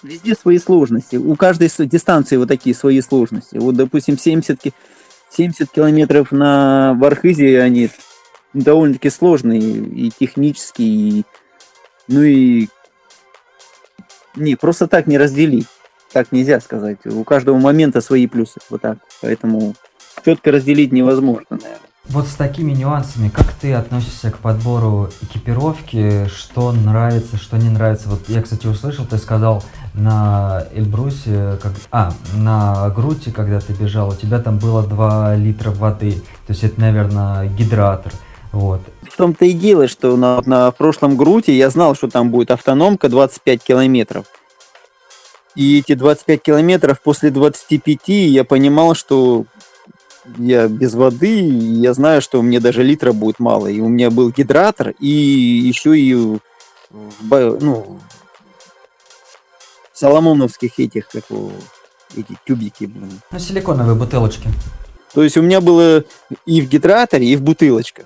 [0.02, 1.16] везде свои сложности.
[1.16, 3.58] У каждой дистанции вот такие свои сложности.
[3.58, 4.74] Вот, допустим, 70,
[5.30, 7.92] 70 километров на в Архизе, они
[8.54, 11.26] довольно-таки сложные и технически, и
[12.08, 12.68] ну и
[14.36, 15.68] не, просто так не разделить.
[16.12, 17.06] Так нельзя сказать.
[17.06, 18.60] У каждого момента свои плюсы.
[18.70, 18.98] Вот так.
[19.22, 19.76] Поэтому
[20.24, 21.80] четко разделить невозможно, наверное.
[22.10, 28.08] Вот с такими нюансами, как ты относишься к подбору экипировки, что нравится, что не нравится?
[28.08, 29.62] Вот я, кстати, услышал, ты сказал
[29.94, 35.72] на Эльбрусе, как, а, на Груте, когда ты бежал, у тебя там было 2 литра
[35.72, 36.14] воды,
[36.46, 38.14] то есть это, наверное, гидратор.
[38.54, 38.82] Вот.
[39.02, 43.10] В том-то и дело, что на, на прошлом груте я знал, что там будет автономка
[43.10, 44.26] 25 километров.
[45.58, 49.46] И эти 25 километров после 25 я понимал, что
[50.38, 53.66] я без воды, я знаю, что мне даже литра будет мало.
[53.66, 58.00] И у меня был гидратор, и еще и в, ну,
[59.94, 61.24] соломоновских этих, как
[62.16, 63.20] эти тюбики, блин.
[63.32, 64.50] Ну, силиконовые бутылочки.
[65.16, 66.04] То есть у меня было
[66.46, 68.06] и в гидраторе, и в бутылочках.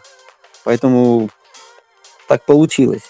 [0.64, 1.30] Поэтому
[2.30, 3.04] так получилось.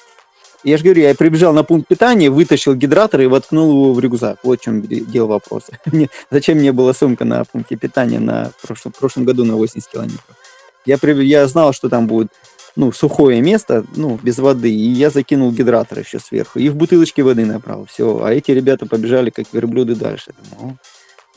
[0.64, 4.40] Я же говорю, я прибежал на пункт питания, вытащил гидратор и воткнул его в рюкзак.
[4.44, 5.70] Вот в чем дело вопрос.
[6.30, 10.38] Зачем мне была сумка на пункте питания на прошлом, прошлом году на 80 километров?
[10.86, 12.32] Я, я знал, что там будет
[12.76, 17.24] ну, сухое место, ну, без воды, и я закинул гидратор еще сверху, и в бутылочке
[17.24, 20.32] воды набрал, все, а эти ребята побежали как верблюды дальше.
[20.52, 20.78] Думаю,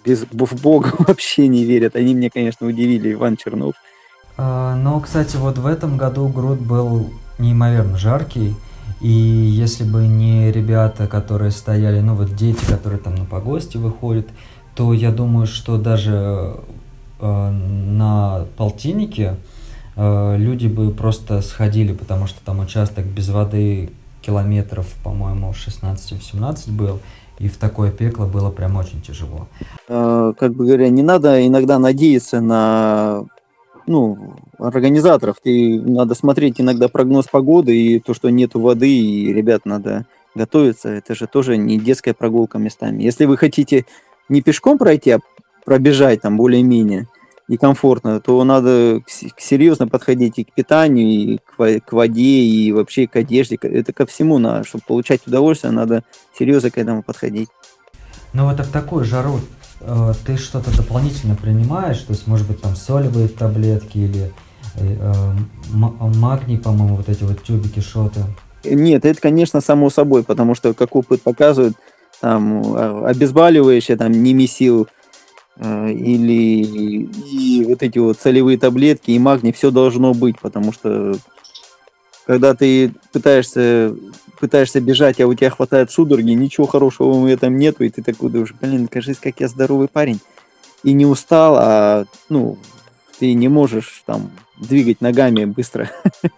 [0.04, 3.74] без, в Бога вообще не верят, они мне, конечно, удивили, Иван Чернов.
[4.36, 8.54] А, но, кстати, вот в этом году груд был неимоверно жаркий,
[9.00, 14.26] и если бы не ребята, которые стояли, ну вот дети, которые там на погосте выходят,
[14.74, 16.56] то я думаю, что даже
[17.20, 19.36] э, на полтиннике
[19.96, 23.90] Э, люди бы просто сходили, потому что там участок без воды
[24.22, 27.00] километров, по-моему, 16-17 был,
[27.38, 29.46] и в такое пекло было прям очень тяжело.
[29.88, 33.24] Э, как бы говоря, не надо иногда надеяться на
[33.86, 35.36] ну, организаторов.
[35.42, 40.88] Ты надо смотреть иногда прогноз погоды и то, что нету воды, и ребят надо готовиться.
[40.88, 43.02] Это же тоже не детская прогулка местами.
[43.02, 43.86] Если вы хотите
[44.28, 45.20] не пешком пройти, а
[45.64, 47.08] пробежать там более-менее,
[47.48, 51.38] и комфортно, то надо серьезно подходить и к питанию, и
[51.80, 53.56] к воде, и вообще к одежде.
[53.56, 54.64] Это ко всему надо.
[54.64, 56.04] Чтобы получать удовольствие, надо
[56.36, 57.48] серьезно к этому подходить.
[58.32, 59.40] Ну вот в такую жару
[59.80, 61.98] э, ты что-то дополнительно принимаешь?
[62.00, 64.32] То есть, может быть, там солевые таблетки или
[65.70, 68.20] магний, по-моему, вот эти вот тюбики, шоты?
[68.64, 71.74] Нет, это, конечно, само собой, потому что, как опыт показывает,
[72.20, 74.88] там а, обезболивающее, там, немесил,
[75.56, 76.64] Э, или
[77.30, 81.16] и вот эти вот солевые таблетки и магний, все должно быть, потому что
[82.26, 83.94] когда ты пытаешься
[84.40, 88.30] пытаешься бежать, а у тебя хватает судороги, ничего хорошего в этом нету, и ты такой
[88.30, 90.20] думаешь, блин, кажись, как я здоровый парень.
[90.82, 92.58] И не устал, а, ну,
[93.18, 95.90] ты не можешь там двигать ногами быстро.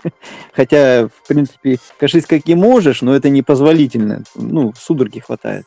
[0.53, 4.25] Хотя, в принципе, кажись, как и можешь, но это непозволительно.
[4.35, 5.67] Ну, судороги хватает.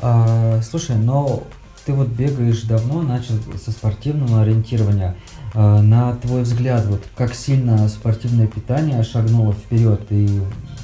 [0.00, 1.44] А, слушай, но
[1.84, 5.16] ты вот бегаешь давно, начал со спортивного ориентирования.
[5.54, 10.40] А, на твой взгляд, вот как сильно спортивное питание шагнуло вперед и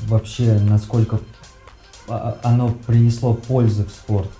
[0.06, 1.20] вообще насколько
[2.08, 4.30] а, оно принесло пользы в спорт?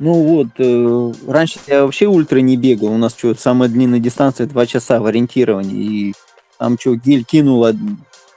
[0.00, 2.88] Ну вот, э, раньше я вообще ультра не бегал.
[2.88, 5.84] У нас что, самая длинная дистанция 2 часа в ориентировании.
[5.84, 6.14] И
[6.58, 7.76] там что, гель кинул, од,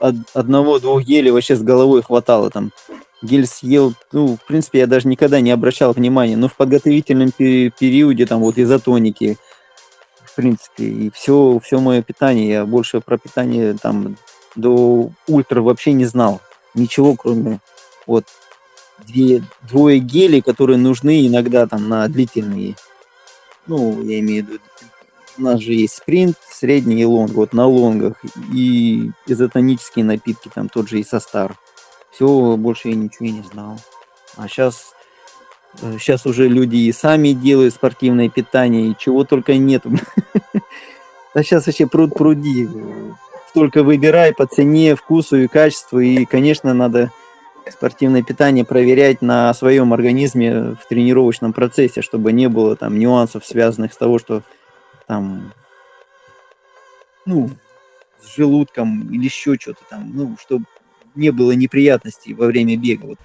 [0.00, 2.50] од, одного-двух гелей вообще с головой хватало.
[2.50, 2.70] Там
[3.22, 8.26] гель съел, ну, в принципе, я даже никогда не обращал внимания, но в подготовительном периоде,
[8.26, 9.36] там, вот изотоники,
[10.24, 14.16] в принципе, и все, все мое питание, я больше про питание, там,
[14.54, 16.40] до ультра вообще не знал.
[16.74, 17.58] Ничего, кроме
[18.06, 18.24] вот
[19.06, 22.74] две, двое гелей, которые нужны иногда там на длительные,
[23.66, 24.60] ну, я имею в виду,
[25.38, 28.14] у нас же есть спринт, средний и лонг, вот на лонгах,
[28.52, 31.56] и изотонические напитки, там тот же и состар.
[32.10, 33.78] Все, больше я ничего не знал.
[34.36, 34.94] А сейчас,
[35.98, 39.84] сейчас э, уже люди и сами делают спортивное питание, и чего только нет.
[41.34, 42.66] А сейчас вообще пруд пруди.
[43.54, 46.00] Только выбирай по цене, вкусу и качеству.
[46.00, 47.12] И, конечно, надо
[47.70, 53.92] спортивное питание проверять на своем организме в тренировочном процессе, чтобы не было там нюансов, связанных
[53.92, 54.42] с того, что
[55.06, 55.52] там,
[57.26, 57.50] ну,
[58.20, 60.64] с желудком или еще что-то там, ну, чтобы
[61.14, 63.06] не было неприятностей во время бега.
[63.06, 63.18] Вот.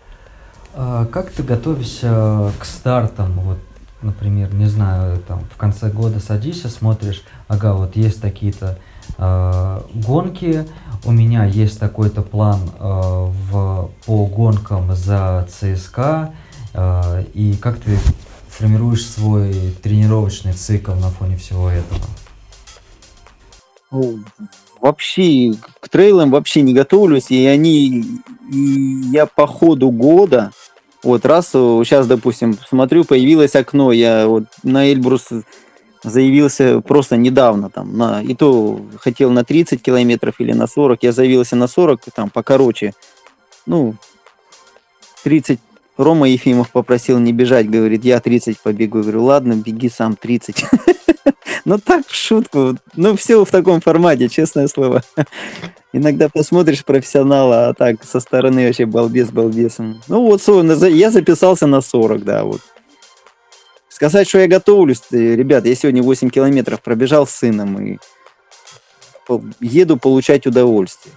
[0.75, 3.39] А как ты готовишься к стартам?
[3.39, 3.59] Вот,
[4.01, 8.79] например, не знаю, там в конце года садишься, смотришь, ага, вот есть такие-то
[9.17, 10.67] э, гонки,
[11.05, 16.33] у меня есть такой-то план э, в, по гонкам за ЦСКА,
[16.73, 17.97] э, и как ты
[18.47, 22.01] формируешь свой тренировочный цикл на фоне всего этого?
[24.81, 28.03] вообще к трейлам вообще не готовлюсь, и они,
[28.51, 28.57] и
[29.11, 30.51] я по ходу года,
[31.03, 35.29] вот раз сейчас, допустим, смотрю, появилось окно, я вот на Эльбрус
[36.03, 41.11] заявился просто недавно, там, на, и то хотел на 30 километров или на 40, я
[41.11, 42.93] заявился на 40, там, покороче,
[43.65, 43.95] ну,
[45.23, 45.59] 30
[45.97, 48.97] Рома Ефимов попросил не бежать, говорит, я 30 побегу.
[48.97, 50.65] Я говорю, ладно, беги сам 30.
[51.65, 52.75] Ну так, в шутку.
[52.97, 55.01] Ну все в таком формате, честное слово.
[55.93, 60.01] Иногда посмотришь профессионала, а так со стороны вообще балбес балбесом.
[60.09, 60.45] Ну вот,
[60.89, 62.59] я записался на 40, да, вот.
[64.03, 67.99] Сказать, что я готовлюсь, ребят, я сегодня 8 километров пробежал с сыном и
[69.61, 71.15] еду получать удовольствие.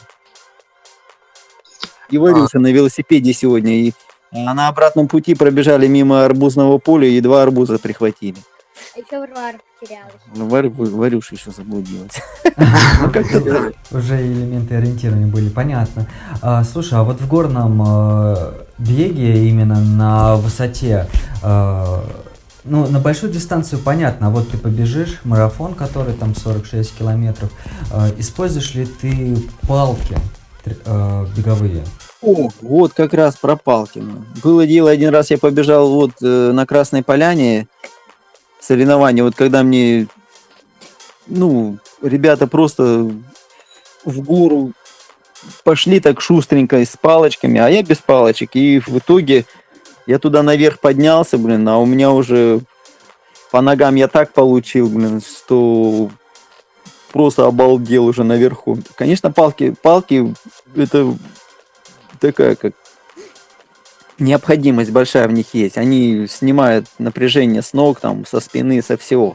[2.10, 2.60] И варился а.
[2.60, 3.92] на велосипеде сегодня, и
[4.30, 8.38] на обратном пути пробежали мимо арбузного поля и два арбуза прихватили.
[8.94, 10.12] А еще Варвара потерялась.
[10.34, 12.22] Ну, Варю- Варюша еще заблудилась.
[12.58, 13.98] Ну.
[13.98, 16.08] Уже элементы ориентирования были, понятно.
[16.40, 21.06] А, слушай, а вот в горном э, беге именно на высоте,
[21.42, 22.00] э,
[22.66, 27.50] ну, на большую дистанцию понятно, вот ты побежишь марафон, который там 46 километров,
[27.92, 29.36] э, используешь ли ты
[29.66, 30.16] палки
[30.64, 31.84] э, беговые?
[32.22, 34.24] О, вот как раз про Палкина.
[34.42, 37.68] Было дело, один раз я побежал вот э, на Красной Поляне
[38.58, 40.08] соревнования, вот когда мне,
[41.26, 43.10] ну, ребята просто
[44.04, 44.72] в гору
[45.64, 48.50] пошли так шустренько с палочками, а я без палочек.
[48.54, 49.44] И в итоге
[50.06, 52.60] я туда наверх поднялся, блин, а у меня уже
[53.50, 56.10] по ногам я так получил, блин, что
[57.12, 58.78] просто обалдел уже наверху.
[58.96, 60.34] Конечно, палки, палки
[60.74, 61.16] это
[62.20, 62.74] такая как
[64.18, 65.78] необходимость большая в них есть.
[65.78, 69.34] Они снимают напряжение с ног, там, со спины, со всего.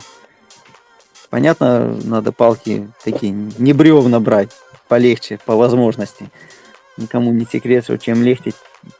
[1.30, 4.51] Понятно, надо палки такие, не бревна брать,
[4.88, 6.30] полегче, по возможности.
[6.97, 8.53] Никому не секрет, что чем легче,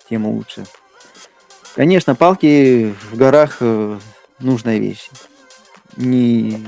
[0.10, 0.66] тем лучше.
[1.76, 3.98] Конечно, палки в горах э,
[4.40, 5.10] нужная вещь.
[5.98, 6.64] Не...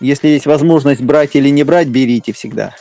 [0.00, 2.74] Если есть возможность брать или не брать, берите всегда.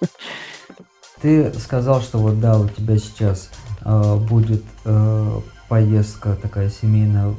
[1.20, 3.50] Ты сказал, что вот да, у тебя сейчас
[3.84, 7.34] э, будет э, поездка такая семейная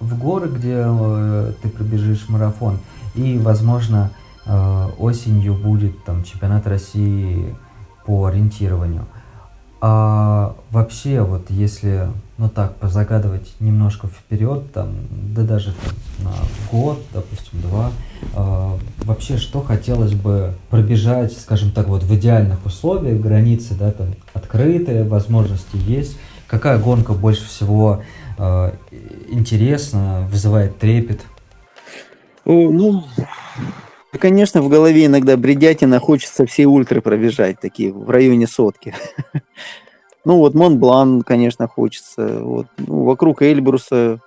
[0.00, 2.78] в- горы, где э, ты пробежишь марафон,
[3.14, 4.10] и, возможно,
[4.46, 7.54] э, осенью будет там чемпионат России
[8.06, 9.06] по ориентированию.
[9.80, 15.72] А вообще, вот если, ну так, позагадывать немножко вперед, там, да даже
[16.18, 16.32] на
[16.72, 17.92] год, допустим, два,
[18.34, 24.08] а, вообще, что хотелось бы пробежать, скажем так, вот в идеальных условиях, границы, да, там,
[24.34, 26.18] открытые, возможности есть.
[26.48, 28.02] Какая гонка больше всего
[28.38, 28.72] э,
[29.28, 31.20] интересна, вызывает трепет?
[32.46, 33.04] О, ну,
[34.16, 38.94] конечно, в голове иногда бредятина, хочется все ультры пробежать, такие в районе сотки.
[40.24, 42.40] Ну, вот Монблан, конечно, хочется.
[42.42, 44.20] Вот, ну, вокруг Эльбруса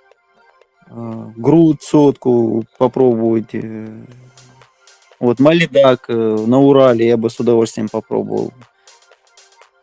[0.88, 3.50] э, Груд сотку попробовать.
[3.54, 4.02] э,
[5.20, 8.52] Вот Малидак э, на Урале я бы с удовольствием попробовал.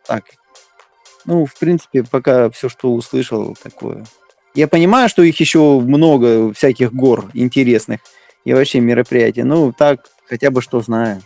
[0.06, 0.24] Так,
[1.24, 4.04] ну, в принципе, пока все, что услышал, такое.
[4.54, 8.00] Я понимаю, что их еще много всяких гор интересных
[8.44, 9.42] и вообще мероприятий.
[9.42, 11.22] Ну, так, хотя бы что знаю.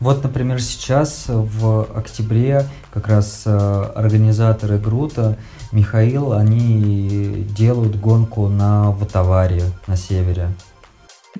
[0.00, 5.38] Вот, например, сейчас в октябре как раз э, организаторы Грута,
[5.72, 10.48] Михаил, они делают гонку на Ватаваре на севере.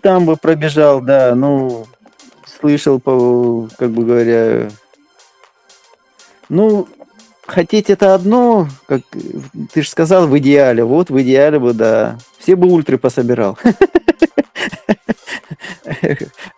[0.01, 1.87] Там бы пробежал, да, ну,
[2.47, 4.71] слышал, по, как бы говоря,
[6.49, 6.89] ну,
[7.47, 9.03] хотеть это одно, как
[9.73, 13.59] ты же сказал, в идеале, вот в идеале бы, да, все бы ультры пособирал.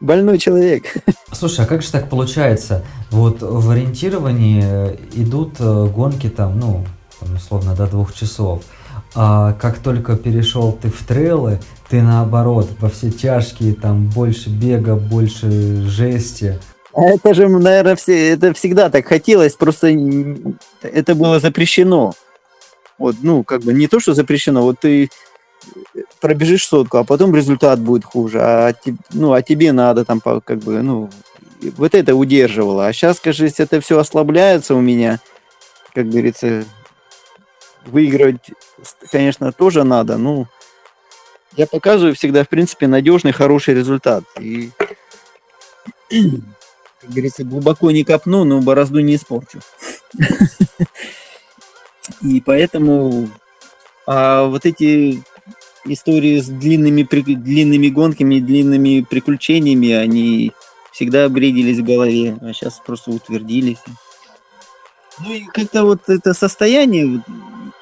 [0.00, 0.84] Больной человек.
[1.32, 2.84] Слушай, а как же так получается?
[3.10, 6.86] Вот в ориентировании э, идут э, гонки там, ну,
[7.20, 8.62] там, условно, до двух часов.
[9.14, 14.96] А как только перешел ты в трейлы, ты наоборот, во все тяжкие, там больше бега,
[14.96, 16.58] больше жести.
[16.92, 19.88] А Это же, наверное, все, это всегда так хотелось, просто
[20.82, 22.14] это было запрещено.
[22.98, 25.10] Вот, ну, как бы не то, что запрещено, вот ты
[26.20, 28.74] пробежишь сотку, а потом результат будет хуже, а,
[29.12, 31.10] ну, а тебе надо там, как бы, ну,
[31.76, 32.86] вот это удерживало.
[32.86, 35.20] А сейчас, кажется, это все ослабляется у меня,
[35.94, 36.64] как говорится,
[37.86, 38.50] выигрывать,
[39.10, 40.46] конечно, тоже надо, ну,
[41.56, 44.24] я показываю всегда, в принципе, надежный, хороший результат.
[44.38, 44.70] И
[46.08, 49.60] как говорится, глубоко не копну, но борозду не испорчу.
[52.20, 53.28] И поэтому
[54.06, 55.22] а вот эти
[55.86, 60.52] истории с длинными, длинными гонками, длинными приключениями, они
[60.92, 63.78] всегда бредились в голове, а сейчас просто утвердились.
[65.20, 67.22] Ну и как-то вот это состояние,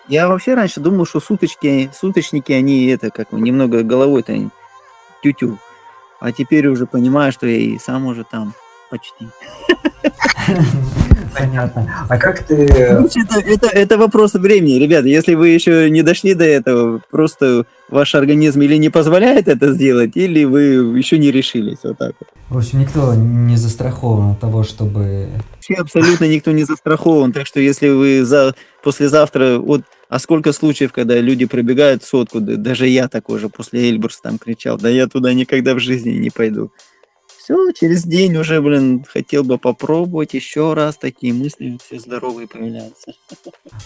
[0.08, 4.50] я вообще раньше думал, что суточки, суточники, они это, как немного головой-то
[5.22, 5.58] тю-тю.
[6.20, 8.54] А теперь уже понимаю, что я и сам уже там
[8.90, 9.26] почти.
[11.36, 12.06] Понятно.
[12.08, 12.54] А как ты...
[12.54, 15.08] Это, это, это вопрос времени, ребята.
[15.08, 20.12] Если вы еще не дошли до этого, просто ваш организм или не позволяет это сделать,
[20.16, 20.62] или вы
[20.96, 21.78] еще не решились.
[21.82, 22.28] Вот так вот.
[22.48, 25.28] В общем, никто не застрахован от того, чтобы...
[25.54, 27.32] Вообще абсолютно никто не застрахован.
[27.32, 29.58] Так что если вы за, послезавтра...
[29.58, 34.20] Вот, а сколько случаев, когда люди пробегают сотку, да, даже я такой же после Эльбурса
[34.22, 36.70] там кричал, да я туда никогда в жизни не пойду.
[37.44, 43.12] Все, через день уже, блин, хотел бы попробовать еще раз, такие мысли все здоровые появляются.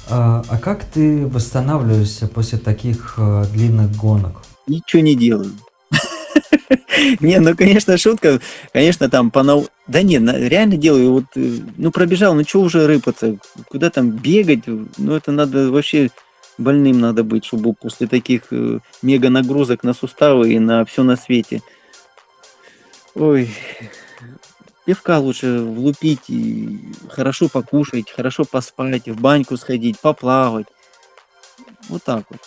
[0.09, 4.42] А, а как ты восстанавливаешься после таких э, длинных гонок?
[4.68, 5.50] Ничего не делаю.
[7.20, 8.40] Не, ну, конечно, шутка.
[8.72, 9.66] Конечно, там по нау...
[9.88, 11.12] Да нет, реально делаю.
[11.14, 13.38] Вот, э, ну, пробежал, ну, что уже рыпаться?
[13.68, 14.66] Куда там бегать?
[14.66, 16.11] Ну, это надо вообще
[16.59, 21.16] больным надо быть, чтобы после таких э, мега нагрузок на суставы и на все на
[21.16, 21.61] свете.
[23.14, 23.50] Ой,
[24.84, 30.66] пивка лучше влупить и хорошо покушать, хорошо поспать, в баньку сходить, поплавать.
[31.88, 32.40] Вот так вот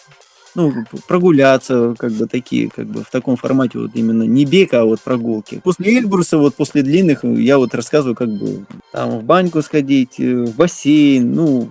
[0.56, 0.74] ну,
[1.08, 5.00] прогуляться, как бы такие, как бы в таком формате вот именно не бег, а вот
[5.02, 5.62] прогулки.
[5.64, 10.44] После Эльбруса, вот после длинных, я вот рассказываю, как бы там в баньку сходить, э,
[10.44, 11.70] в бассейн, ну,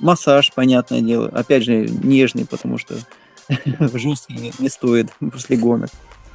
[0.00, 1.28] массаж, понятное дело.
[1.28, 2.94] Опять же, нежный, потому что
[3.94, 5.90] жесткий не стоит после гонок.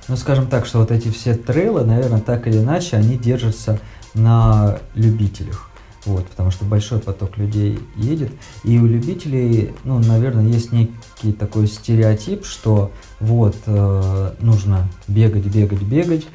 [0.08, 3.80] Ну, скажем так, что вот эти все трейлы, наверное, так или иначе, они держатся
[4.14, 5.70] на любителях.
[6.06, 8.32] Вот, потому что большой поток людей едет.
[8.64, 15.82] И у любителей, ну, наверное, есть некий такой стереотип, что вот э, нужно бегать, бегать,
[15.82, 16.26] бегать,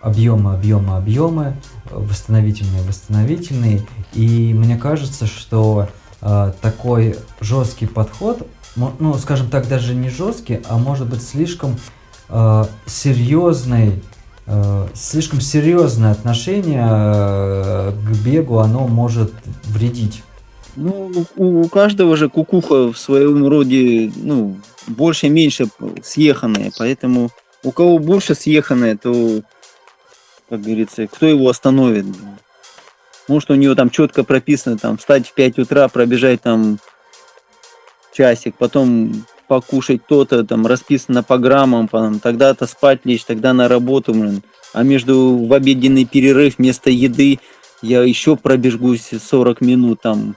[0.00, 1.56] объемы, объемы, объемы,
[1.90, 3.84] восстановительные, восстановительные.
[4.14, 5.88] И мне кажется, что
[6.20, 8.46] э, такой жесткий подход,
[8.76, 11.76] ну, скажем так, даже не жесткий, а может быть слишком
[12.28, 12.64] э,
[14.50, 19.30] Э, слишком серьезное отношение э, к бегу, оно может
[19.64, 20.22] вредить.
[20.74, 24.56] Ну, у, у каждого же кукуха в своем роде, ну,
[24.86, 25.66] больше-меньше
[26.02, 27.28] съеханная, поэтому
[27.62, 29.42] у кого больше съеханная, то,
[30.48, 32.06] как говорится, кто его остановит?
[33.28, 36.78] Может, у него там четко прописано, там, встать в 5 утра, пробежать там
[38.14, 44.12] часик, потом покушать то-то, там расписано по граммам, по, тогда-то спать лечь, тогда на работу,
[44.12, 44.42] блин.
[44.74, 47.40] А между в обеденный перерыв вместо еды
[47.82, 50.36] я еще пробежгусь 40 минут там.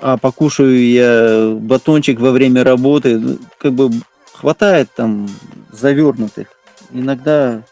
[0.00, 3.18] А покушаю я батончик во время работы.
[3.18, 3.90] Ну, как бы
[4.32, 5.28] хватает там
[5.70, 6.48] завернутых.
[6.92, 7.62] Иногда,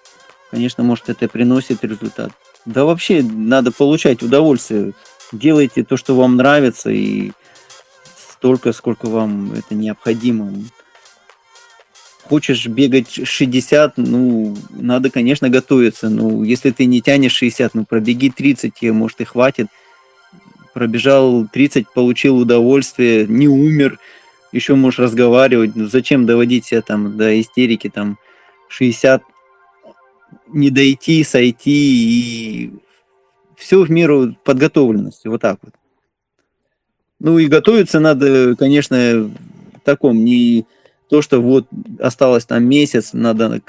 [0.53, 2.31] конечно, может это приносит результат.
[2.67, 4.93] Да вообще надо получать удовольствие.
[5.33, 7.33] Делайте то, что вам нравится, и
[8.41, 10.51] столько, сколько вам это необходимо.
[12.23, 16.09] Хочешь бегать 60, ну, надо, конечно, готовиться.
[16.09, 19.67] Ну, если ты не тянешь 60, ну, пробеги 30, тебе, может, и хватит.
[20.73, 23.99] Пробежал 30, получил удовольствие, не умер,
[24.53, 25.77] еще можешь разговаривать.
[25.77, 28.17] Ну, зачем доводить себя там до истерики, там,
[28.69, 29.23] 60,
[30.49, 32.73] не дойти, сойти и
[33.59, 35.75] все в меру подготовленности, вот так вот.
[37.21, 39.31] Ну и готовиться надо, конечно,
[39.75, 40.65] в таком, не
[41.11, 41.67] то, что вот
[42.01, 43.61] осталось там месяц, надо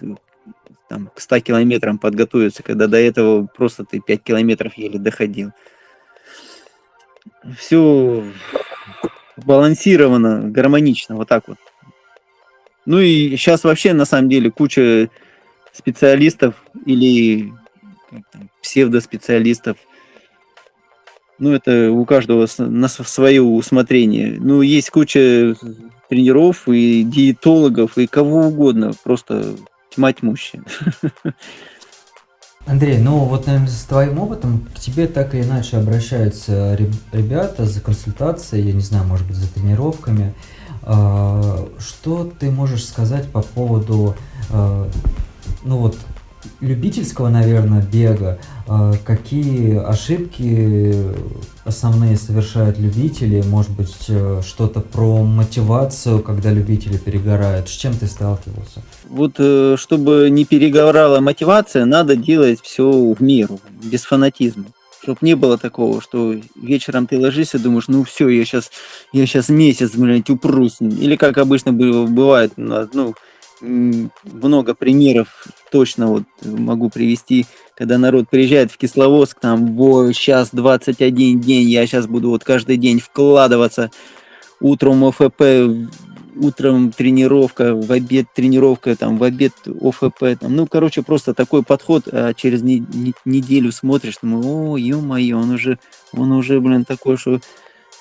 [0.87, 5.51] там, к 100 километрам подготовиться, когда до этого просто ты 5 километров еле доходил.
[7.57, 8.23] Все
[9.35, 11.57] балансировано, гармонично, вот так вот.
[12.85, 15.09] Ну и сейчас вообще на самом деле куча
[15.73, 17.51] специалистов или
[18.61, 19.77] псевдоспециалистов–
[21.41, 24.37] ну, это у каждого на свое усмотрение.
[24.39, 25.55] Ну, есть куча
[26.07, 28.91] тренеров и диетологов, и кого угодно.
[29.03, 29.55] Просто
[29.89, 30.63] тьма тьмущая.
[32.67, 36.77] Андрей, ну вот, наверное, с твоим опытом к тебе так или иначе обращаются
[37.11, 40.35] ребята за консультацией, я не знаю, может быть, за тренировками.
[40.83, 44.15] А, что ты можешь сказать по поводу,
[44.51, 44.87] а,
[45.63, 45.97] ну вот,
[46.59, 50.95] любительского, наверное, бега, а, какие ошибки
[51.63, 58.07] основные совершают любители, может быть, э, что-то про мотивацию, когда любители перегорают, с чем ты
[58.07, 58.81] сталкивался?
[59.07, 64.65] Вот э, чтобы не перегорала мотивация, надо делать все в меру, без фанатизма.
[65.03, 68.71] Чтобы не было такого, что вечером ты ложишься думаешь, ну все, я сейчас,
[69.11, 70.77] я сейчас месяц, блядь, упрусь.
[70.79, 73.15] Или как обычно бывает, ну,
[73.61, 77.45] много примеров точно вот могу привести,
[77.75, 82.77] когда народ приезжает в Кисловодск, там, во, сейчас 21 день, я сейчас буду вот каждый
[82.77, 83.89] день вкладываться,
[84.59, 85.41] утром ОФП,
[86.35, 92.03] утром тренировка, в обед тренировка, там, в обед ОФП, там, ну, короче, просто такой подход,
[92.11, 95.79] а через не, не, неделю смотришь, думаю, о, ё-моё, он уже,
[96.13, 97.39] он уже, блин, такой, что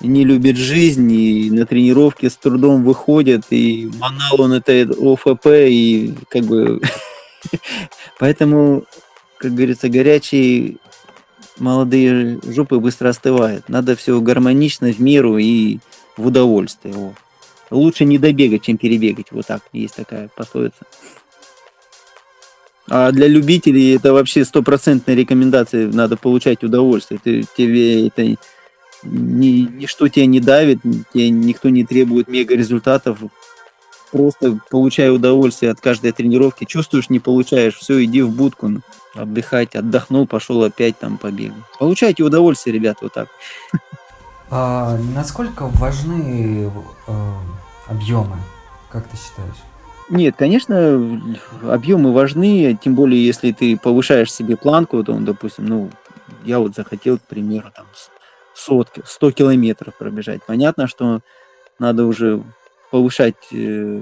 [0.01, 6.13] не любит жизнь, и на тренировке с трудом выходит, и манал он это ОФП, и
[6.29, 6.81] как бы...
[8.19, 8.85] Поэтому,
[9.37, 10.77] как говорится, горячие
[11.57, 13.69] молодые жопы быстро остывают.
[13.69, 15.79] Надо все гармонично, в меру и
[16.17, 17.15] в удовольствие.
[17.69, 19.31] Лучше не добегать, чем перебегать.
[19.31, 20.85] Вот так, есть такая пословица.
[22.89, 27.21] А для любителей это вообще стопроцентная рекомендация, надо получать удовольствие.
[27.23, 28.35] Ты, тебе это
[29.03, 30.79] ни, ничто тебя не давит,
[31.13, 33.19] тебе никто не требует мега результатов.
[34.11, 36.65] Просто получай удовольствие от каждой тренировки.
[36.65, 38.81] Чувствуешь, не получаешь, все, иди в будку ну,
[39.15, 39.75] отдыхать.
[39.75, 41.57] Отдохнул, пошел опять там побегал.
[41.79, 43.29] Получайте удовольствие, ребят, вот так.
[44.49, 46.69] А насколько важны
[47.07, 47.33] э,
[47.87, 48.35] объемы,
[48.89, 49.55] как ты считаешь?
[50.09, 51.21] Нет, конечно,
[51.63, 55.89] объемы важны, тем более, если ты повышаешь себе планку, то, допустим, ну,
[56.43, 57.85] я вот захотел, к примеру, там,
[58.53, 60.41] сотки, 100 километров пробежать.
[60.45, 61.21] Понятно, что
[61.79, 62.43] надо уже
[62.91, 64.01] повышать э,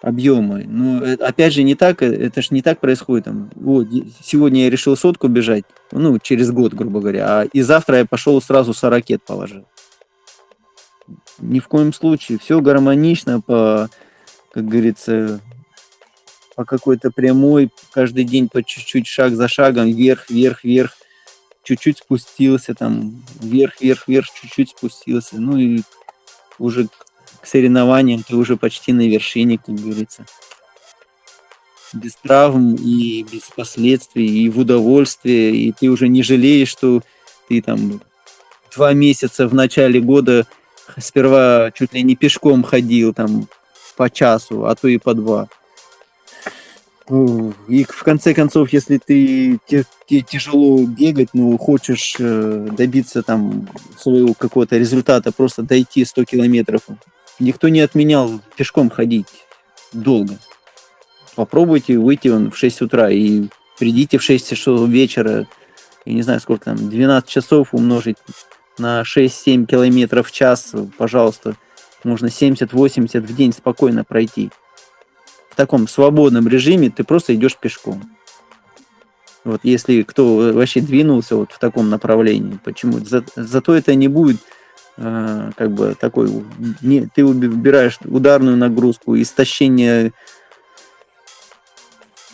[0.00, 0.64] объемы.
[0.66, 3.24] Но это, опять же не так, э, это же не так происходит.
[3.24, 3.88] Там, вот,
[4.22, 8.40] сегодня я решил сотку бежать, ну, через год, грубо говоря, а и завтра я пошел
[8.40, 9.66] сразу 40 положил.
[11.38, 12.38] Ни в коем случае.
[12.38, 13.90] Все гармонично по,
[14.52, 15.40] как говорится,
[16.54, 20.96] по какой-то прямой, каждый день по чуть-чуть, шаг за шагом, вверх, вверх, вверх,
[21.62, 25.38] чуть-чуть спустился, там, вверх, вверх, вверх, чуть-чуть спустился.
[25.38, 25.82] Ну и
[26.58, 26.88] уже
[27.48, 30.26] соревнованиям ты уже почти на вершине, как говорится.
[31.92, 37.02] Без травм и без последствий, и в удовольствие, и ты уже не жалеешь, что
[37.48, 38.00] ты там
[38.74, 40.46] два месяца в начале года
[40.98, 43.48] сперва чуть ли не пешком ходил там
[43.96, 45.48] по часу, а то и по два.
[47.08, 54.34] И в конце концов, если ты тебе тяжело бегать, ну, хочешь э, добиться там своего
[54.34, 56.82] какого-то результата, просто дойти 100 километров,
[57.38, 59.28] никто не отменял пешком ходить
[59.92, 60.38] долго.
[61.34, 63.44] Попробуйте выйти в 6 утра и
[63.78, 65.46] придите в 6 часов вечера,
[66.04, 68.16] я не знаю сколько там, 12 часов умножить
[68.78, 71.56] на 6-7 километров в час, пожалуйста,
[72.04, 74.50] можно 70-80 в день спокойно пройти.
[75.50, 78.16] В таком свободном режиме ты просто идешь пешком.
[79.44, 82.98] Вот если кто вообще двинулся вот в таком направлении, почему?
[82.98, 84.38] За, зато это не будет
[84.96, 86.44] как бы такой,
[86.80, 90.12] не, ты убираешь ударную нагрузку, истощение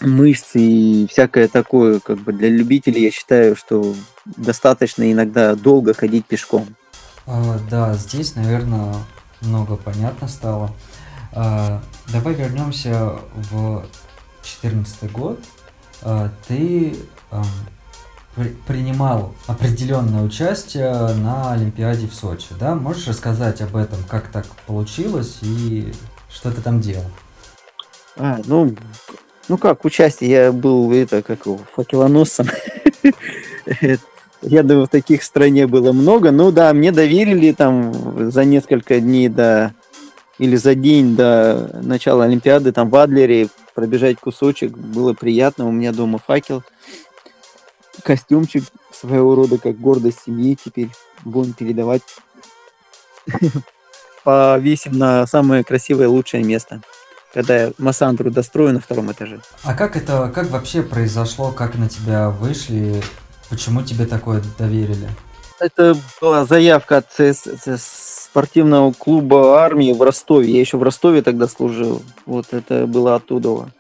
[0.01, 3.95] мышц и всякое такое, как бы для любителей я считаю, что
[4.25, 6.75] достаточно иногда долго ходить пешком.
[7.27, 8.95] А, да, здесь, наверное,
[9.41, 10.71] много понятно стало.
[11.33, 11.83] А,
[12.13, 13.85] давай вернемся в
[14.43, 15.41] 2014 год.
[16.03, 16.97] А, ты
[18.67, 22.75] принимал определенное участие на Олимпиаде в Сочи, да?
[22.75, 25.93] Можешь рассказать об этом, как так получилось и
[26.31, 27.05] что ты там делал?
[28.17, 28.75] А, ну,
[29.49, 32.47] ну как, участие, я был, это, как его, факелоносцем.
[34.45, 36.33] Я думаю, в таких стране было много.
[36.33, 39.73] Ну да, мне доверили там за несколько дней до
[40.39, 44.77] или за день до начала Олимпиады там в Адлере пробежать кусочек.
[44.77, 45.69] Было приятно.
[45.69, 46.65] У меня дома факел.
[48.03, 50.91] Костюмчик своего рода, как гордость семьи теперь
[51.25, 52.03] будем передавать.
[54.25, 56.83] Повесим на самое красивое, лучшее место
[57.33, 59.41] когда я Массандру дострою на втором этаже.
[59.63, 63.03] А как это, как вообще произошло, как на тебя вышли,
[63.49, 65.09] почему тебе такое доверили?
[65.59, 67.07] Это была заявка от
[67.79, 70.53] спортивного клуба армии в Ростове.
[70.53, 72.03] Я еще в Ростове тогда служил.
[72.27, 73.71] Вот это было оттуда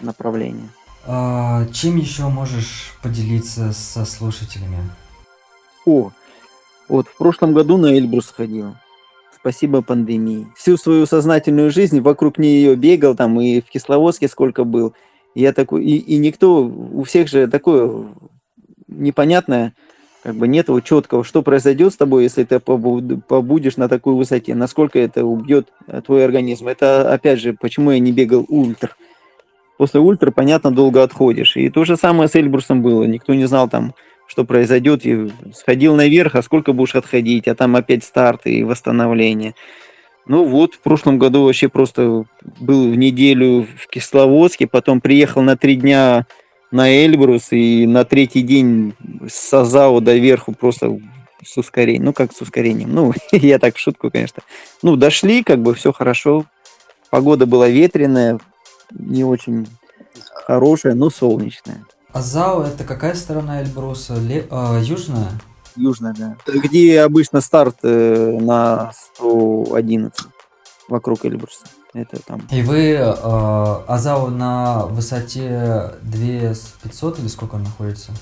[0.00, 0.70] направление.
[1.10, 4.76] А, чем еще можешь поделиться со слушателями?
[5.86, 6.10] О,
[6.86, 8.74] вот в прошлом году на Эльбрус ходил.
[9.34, 10.48] Спасибо пандемии.
[10.54, 14.92] Всю свою сознательную жизнь вокруг нее бегал, там и в Кисловодске сколько был.
[15.34, 18.08] Я такой, и, и никто, у всех же такое
[18.86, 19.72] непонятное,
[20.22, 24.98] как бы нет четкого, что произойдет с тобой, если ты побудешь на такой высоте, насколько
[24.98, 26.68] это убьет э, твой организм.
[26.68, 28.90] Это, опять же, почему я не бегал ультра.
[29.78, 31.56] После ультра, понятно, долго отходишь.
[31.56, 33.04] И то же самое с Эльбрусом было.
[33.04, 33.94] Никто не знал там,
[34.26, 39.54] что произойдет, и сходил наверх, а сколько будешь отходить, а там опять старт и восстановление.
[40.26, 42.24] Ну вот, в прошлом году вообще просто
[42.60, 46.26] был в неделю в Кисловодске, потом приехал на три дня
[46.70, 48.94] на Эльбрус, и на третий день
[49.26, 50.98] с Сазао до верху просто
[51.42, 52.04] с ускорением.
[52.04, 52.92] Ну, как с ускорением.
[52.92, 54.42] Ну, я так в шутку, конечно.
[54.82, 56.44] Ну, дошли, как бы все хорошо.
[57.10, 58.38] Погода была ветреная,
[58.92, 59.68] не очень
[60.46, 61.84] хорошая, но солнечная.
[62.12, 64.14] Азау это какая сторона Эльбруса?
[64.14, 64.46] Ле...
[64.50, 65.30] А, южная?
[65.76, 66.36] Южная, да.
[66.46, 70.26] Где обычно старт э, на 111
[70.88, 71.66] вокруг Эльбруса.
[71.94, 72.42] Это там.
[72.50, 73.14] И вы э,
[73.86, 78.12] Азау на высоте 2500 или сколько он находится?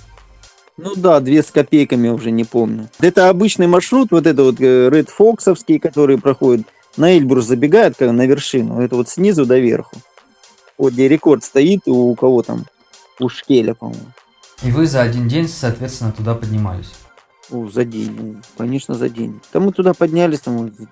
[0.77, 2.89] Ну да, две с копейками уже не помню.
[3.01, 8.11] Это обычный маршрут, вот это вот э, Red Фоксовский, который проходит на Эльбрус, забегает как
[8.11, 8.81] на вершину.
[8.81, 9.97] Это вот снизу до верху.
[10.79, 12.66] Вот где рекорд стоит у кого там,
[13.18, 14.12] у Шкеля, по-моему.
[14.62, 16.93] И вы за один день, соответственно, туда поднимались?
[17.51, 19.41] О, за день, ну, конечно, за день.
[19.53, 20.89] Там мы туда поднялись, там за,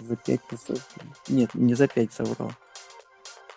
[0.00, 0.78] за 5 часов.
[1.28, 2.52] Нет, не за 5 соврал.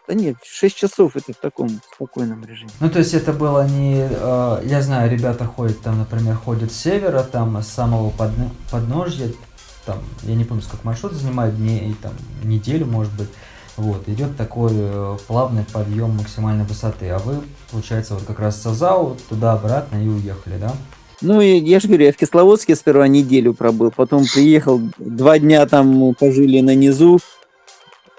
[0.07, 2.71] Да нет, 6 часов это в таком спокойном режиме.
[2.79, 4.07] Ну, то есть это было не...
[4.09, 9.31] э, я знаю, ребята ходят там, например, ходят с севера, там, с самого подн- подножья,
[9.85, 13.29] там, я не помню, сколько маршрут занимает, дней, там, неделю, может быть.
[13.77, 17.09] Вот, идет такой э, плавный подъем максимальной высоты.
[17.09, 17.41] А вы,
[17.71, 20.73] получается, вот как раз с Азау туда-обратно и уехали, да?
[21.21, 25.65] Ну, и я же говорю, я в Кисловодске сперва неделю пробыл, потом приехал, два дня
[25.67, 27.19] там пожили на низу.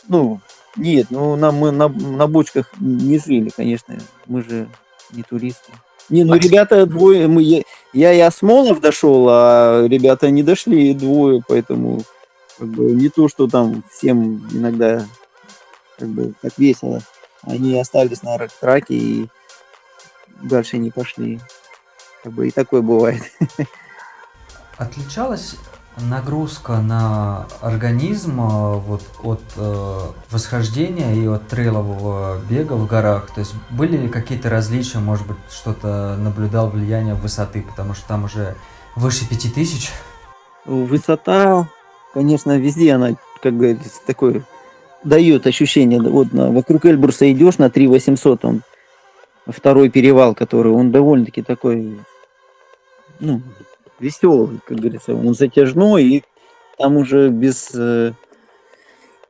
[0.09, 0.41] Ну,
[0.77, 4.69] нет, ну нам мы на, на бочках не жили, конечно, мы же
[5.13, 5.73] не туристы.
[6.09, 11.43] Не, ну ребята двое, мы, я, я и Осмолов дошел, а ребята не дошли двое,
[11.47, 12.03] поэтому
[12.59, 15.05] как бы не то, что там всем иногда
[15.99, 17.01] как бы так весело.
[17.43, 19.29] Они остались на траке и
[20.43, 21.41] дальше не пошли.
[22.23, 23.23] Как бы и такое бывает.
[24.77, 25.57] Отличалась
[26.01, 33.33] нагрузка на организм э, вот от э, восхождения и от трейлового бега в горах?
[33.35, 38.25] То есть были ли какие-то различия, может быть, что-то наблюдал влияние высоты, потому что там
[38.25, 38.57] уже
[38.97, 39.91] выше 5000?
[40.65, 41.69] Высота,
[42.15, 44.45] конечно, везде она, как говорится, такое
[45.05, 46.01] дает ощущение.
[46.01, 48.63] Вот на, вокруг Эльбруса идешь на 3800, он
[49.47, 51.99] второй перевал, который, он довольно-таки такой,
[53.21, 53.43] ну,
[53.99, 56.25] веселый, как говорится, он затяжной, и
[56.79, 58.13] там уже без э,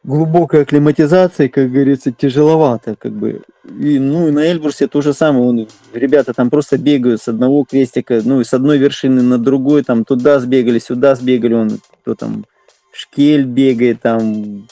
[0.05, 3.43] глубокой акклиматизации, как говорится, тяжеловато, как бы.
[3.65, 7.65] И, ну, и на Эльбрусе то же самое, он, ребята там просто бегают с одного
[7.65, 12.15] крестика, ну, и с одной вершины на другой, там, туда сбегали, сюда сбегали, он, кто
[12.15, 12.45] там,
[12.93, 14.67] Шкель бегает, там,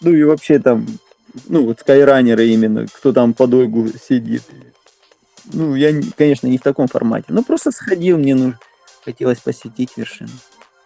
[0.00, 0.86] ну, и вообще там,
[1.48, 4.42] ну, вот скайранеры именно, кто там по дойгу сидит.
[5.52, 7.26] Ну, я, не- конечно, не в таком формате.
[7.28, 8.54] Ну, просто сходил, мне ну,
[9.04, 10.30] хотелось посетить вершину.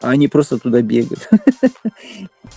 [0.01, 1.29] А они просто туда бегают.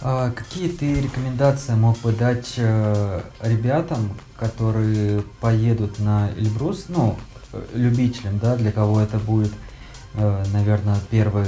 [0.01, 7.17] А какие ты рекомендации мог бы дать э, ребятам, которые поедут на Эльбрус, ну,
[7.51, 9.51] э, любителям, да, для кого это будет,
[10.13, 11.47] э, наверное, первый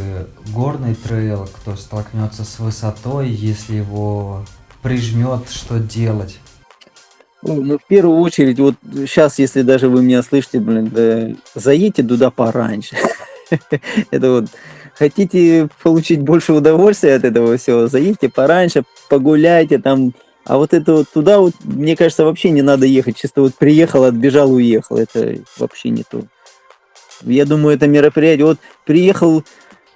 [0.52, 4.44] горный трейл, кто столкнется с высотой, если его
[4.82, 6.40] прижмет, что делать?
[7.42, 12.04] Ну, ну, в первую очередь, вот сейчас, если даже вы меня слышите, блин, да, заедьте
[12.04, 12.98] туда пораньше.
[14.12, 14.46] Это вот,
[14.94, 20.14] хотите получить больше удовольствия от этого всего, заедьте пораньше, погуляйте там.
[20.46, 23.18] А вот это вот туда вот, мне кажется, вообще не надо ехать.
[23.18, 24.98] Чисто вот приехал, отбежал, уехал.
[24.98, 26.24] Это вообще не то.
[27.22, 28.46] Я думаю, это мероприятие.
[28.46, 29.44] Вот приехал,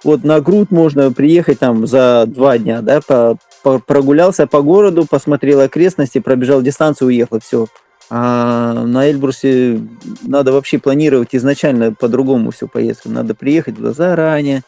[0.04, 3.36] вот на груд можно приехать там за два дня, да, по,
[3.86, 7.66] прогулялся по городу, посмотрел окрестности, пробежал дистанцию, уехал, все.
[8.10, 9.80] А на Эльбрусе
[10.22, 13.08] надо вообще планировать изначально по-другому всю поездку.
[13.08, 14.62] Надо приехать туда заранее,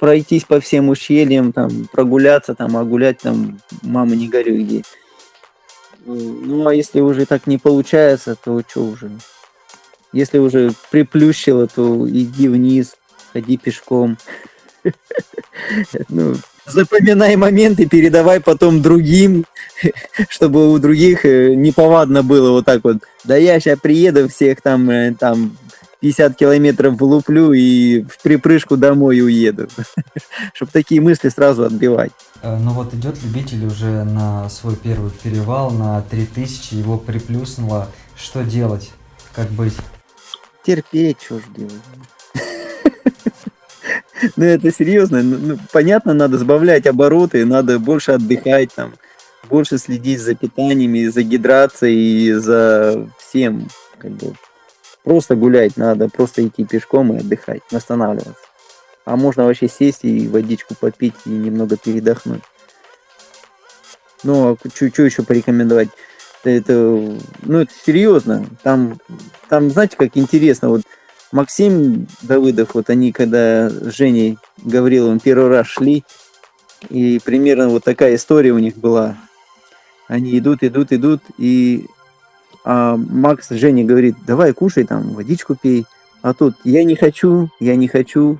[0.00, 4.82] пройтись по всем ущельям, там, прогуляться, там, а гулять там, мама не горюй где.
[6.04, 9.10] Ну, а если уже так не получается, то что уже?
[10.12, 12.96] Если уже приплющило, то иди вниз,
[13.32, 14.18] ходи пешком.
[16.08, 16.34] Ну,
[16.66, 19.44] запоминай моменты, передавай потом другим,
[20.28, 22.98] чтобы у других э, неповадно было вот так вот.
[23.24, 25.56] Да я сейчас приеду, всех там, э, там
[26.02, 29.68] 50 километров влуплю и в припрыжку домой уеду.
[30.54, 32.10] Чтобы такие мысли сразу отбивать.
[32.42, 37.88] Э, Ну вот идет любитель уже на свой первый перевал на 3000, его приплюснуло.
[38.16, 38.90] Что делать?
[39.34, 39.74] Как быть?
[40.64, 41.72] Терпеть, что ж делать.
[44.36, 45.22] Ну, это серьезно.
[45.22, 48.94] Ну, ну, понятно, надо сбавлять обороты, надо больше отдыхать, там,
[49.48, 53.68] больше следить за питаниями, за гидрацией, за всем.
[53.98, 54.34] Как бы.
[55.04, 58.34] Просто гулять надо, просто идти пешком и отдыхать, восстанавливаться.
[59.04, 62.42] А можно вообще сесть и водичку попить и немного передохнуть.
[64.22, 65.88] Ну, а что еще порекомендовать?
[66.44, 66.72] Это,
[67.42, 68.46] ну, это серьезно.
[68.62, 69.00] Там,
[69.48, 70.82] там, знаете, как интересно, вот
[71.32, 76.04] Максим Давыдов, вот они когда с Женей Гавриловым первый раз шли,
[76.90, 79.16] и примерно вот такая история у них была.
[80.08, 81.86] Они идут, идут, идут, и
[82.64, 85.86] а Макс Жене говорит, давай кушай там, водичку пей.
[86.20, 88.38] А тут я не хочу, я не хочу,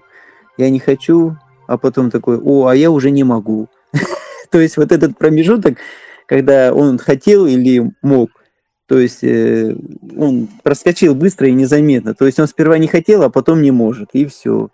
[0.56, 1.36] я не хочу,
[1.66, 3.68] а потом такой, о, а я уже не могу.
[4.50, 5.78] То есть вот этот промежуток,
[6.26, 8.30] когда он хотел или мог,
[8.92, 9.74] то есть э,
[10.18, 12.12] он проскочил быстро и незаметно.
[12.12, 14.68] То есть он сперва не хотел, а потом не может, и все.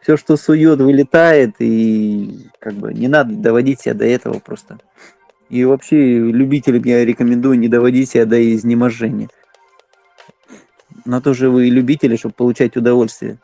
[0.00, 4.80] Все, что сует, вылетает, и как бы не надо доводить себя до этого просто.
[5.48, 9.28] И вообще любителям я рекомендую не доводить себя до изнеможения.
[11.04, 13.38] На то же вы любители, чтобы получать удовольствие.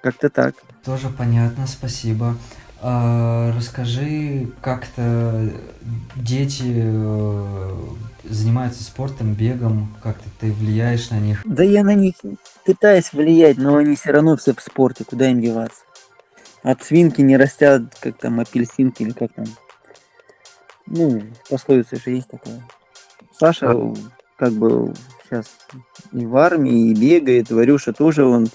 [0.00, 0.54] Как-то так.
[0.84, 2.36] Тоже понятно, спасибо.
[2.80, 5.50] А, расскажи, как-то
[6.14, 7.70] дети э,
[8.24, 11.42] занимаются спортом, бегом, как-то ты влияешь на них?
[11.44, 12.14] Да я на них
[12.64, 15.82] пытаюсь влиять, но они все равно все в спорте, куда им деваться?
[16.62, 19.46] От свинки не растят, как там, апельсинки или как там.
[20.86, 22.62] Ну, пословица же есть такая.
[23.38, 23.94] Саша а...
[24.36, 24.94] как бы
[25.24, 25.46] сейчас
[26.12, 28.48] и в армии, и бегает, Варюша тоже он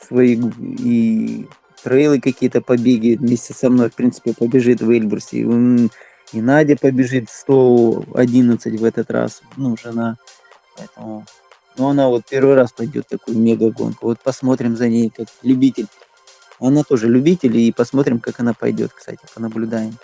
[0.00, 1.46] свои и
[1.82, 5.46] трейлы какие-то побеги вместе со мной, в принципе, побежит в Эльбрусе.
[5.46, 5.90] Он,
[6.34, 10.16] и Надя побежит 111 в этот раз, ну, жена.
[10.76, 11.24] Поэтому,
[11.76, 14.06] ну, она вот первый раз пойдет такую мега-гонку.
[14.06, 15.86] Вот посмотрим за ней, как любитель.
[16.60, 19.96] Она тоже любитель, и посмотрим, как она пойдет, кстати, понаблюдаем.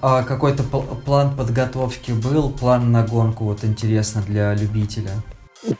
[0.00, 5.10] А какой-то план подготовки был, план на гонку, вот интересно для любителя?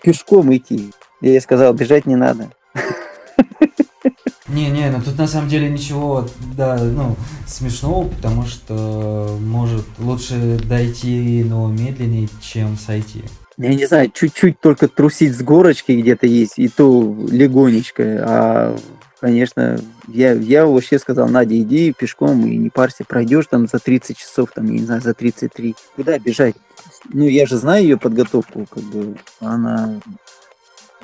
[0.03, 0.93] Пешком идти.
[1.20, 2.51] Я ей сказал, бежать не надо.
[4.55, 11.45] Не-не, ну тут на самом деле ничего, да, ну, смешного, потому что, может, лучше дойти,
[11.45, 13.25] но медленнее, чем сойти.
[13.57, 18.79] Я не знаю, чуть-чуть только трусить с горочки где-то есть, и то легонечко, а,
[19.21, 24.17] конечно, я, я вообще сказал, Надя, иди пешком и не парься, пройдешь там за 30
[24.17, 25.75] часов, там, я не знаю, за 33.
[25.97, 26.55] Куда бежать?
[27.13, 30.01] Ну, я же знаю ее подготовку, как бы, она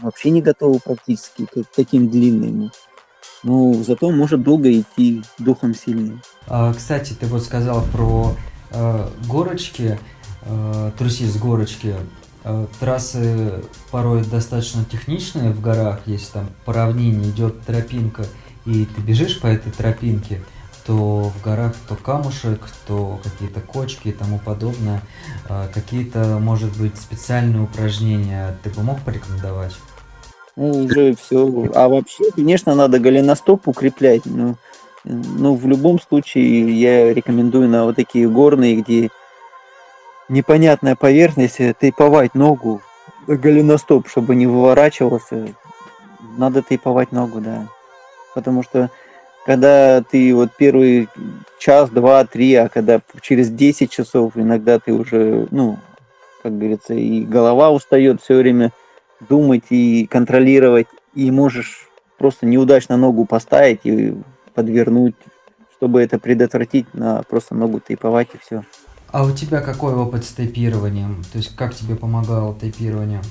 [0.01, 2.71] вообще не готова практически к таким длинным.
[3.43, 6.21] Ну, зато может долго идти духом сильным.
[6.47, 8.37] А, кстати, ты вот сказал про
[8.71, 9.99] э, горочки,
[10.43, 11.95] э, трусить с горочки.
[12.45, 18.27] Э, трассы порой достаточно техничные в горах, если там по равнине идет тропинка,
[18.67, 20.43] и ты бежишь по этой тропинке,
[20.87, 25.03] то в горах то камушек, то какие-то кочки и тому подобное.
[25.49, 29.75] Э, какие-то, может быть, специальные упражнения ты бы мог порекомендовать?
[30.61, 31.71] Ну, уже все.
[31.75, 34.57] А вообще, конечно, надо голеностоп укреплять, но,
[35.05, 39.09] но в любом случае я рекомендую на вот такие горные, где
[40.29, 42.83] непонятная поверхность, э, тейповать ногу,
[43.27, 45.47] голеностоп, чтобы не выворачивался.
[46.37, 47.67] Надо тейповать ногу, да.
[48.35, 48.91] Потому что
[49.47, 51.09] когда ты вот первый
[51.59, 55.79] час, два, три, а когда через 10 часов иногда ты уже, ну,
[56.43, 58.73] как говорится, и голова устает все время
[59.29, 64.15] думать и контролировать, и можешь просто неудачно ногу поставить и
[64.55, 65.15] подвернуть,
[65.77, 68.65] чтобы это предотвратить, на просто ногу тейповать и все.
[69.09, 71.25] А у тебя какой опыт с тейпированием?
[71.33, 73.23] То есть как тебе помогало тейпирование?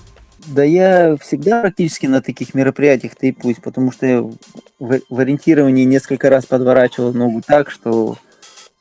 [0.48, 6.30] Да я всегда практически на таких мероприятиях тейпуюсь, потому что я в, в ориентировании несколько
[6.30, 8.18] раз подворачивал ногу так, что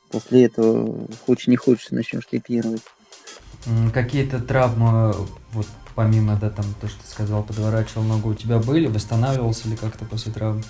[0.09, 2.81] после этого хочешь не хочешь начнешь тейпировать.
[3.93, 5.13] Какие-то травмы
[5.51, 5.67] вот
[5.99, 8.87] помимо, да, там, то, что ты сказал, подворачивал ногу, у тебя были?
[8.87, 10.63] Восстанавливался ли как-то после травм?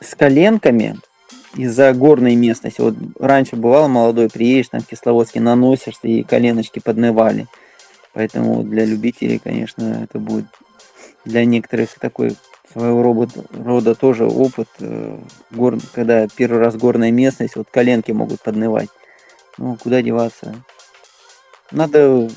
[0.00, 0.98] С коленками
[1.54, 2.80] из-за горной местности.
[2.80, 7.46] Вот раньше бывало молодой, приедешь там в Кисловодске, наносишься, и коленочки поднывали.
[8.12, 10.46] Поэтому для любителей, конечно, это будет
[11.24, 12.36] для некоторых такой
[12.72, 15.16] своего рода, рода тоже опыт, э,
[15.52, 18.88] гор, когда первый раз горная местность, вот коленки могут поднывать.
[19.58, 20.56] Ну, куда деваться?
[21.70, 22.28] Надо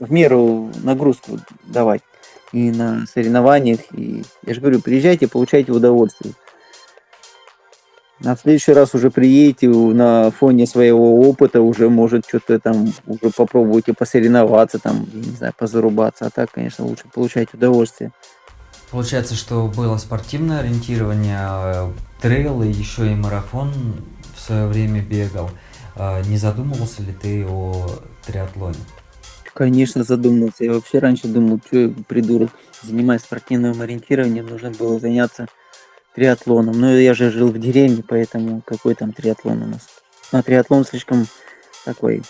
[0.00, 2.00] в меру нагрузку давать
[2.52, 3.80] и на соревнованиях.
[3.92, 6.34] И я же говорю, приезжайте, получайте удовольствие.
[8.18, 13.94] На следующий раз уже приедете на фоне своего опыта, уже может что-то там, уже попробуйте
[13.94, 16.26] посоревноваться, там, я не знаю, позарубаться.
[16.26, 18.12] А так, конечно, лучше получать удовольствие.
[18.90, 23.72] Получается, что было спортивное ориентирование, э, трейл и еще и марафон
[24.36, 25.50] в свое время бегал.
[25.96, 27.88] А не задумывался ли ты о
[28.26, 28.76] триатлоне?
[29.60, 30.64] Конечно, задумался.
[30.64, 32.48] Я вообще раньше думал, что я придурок,
[32.82, 35.48] занимаясь спортивным ориентированием, нужно было заняться
[36.14, 36.80] триатлоном.
[36.80, 39.86] Но я же жил в деревне, поэтому какой там триатлон у нас?
[40.32, 41.26] А триатлон слишком
[41.84, 42.22] такой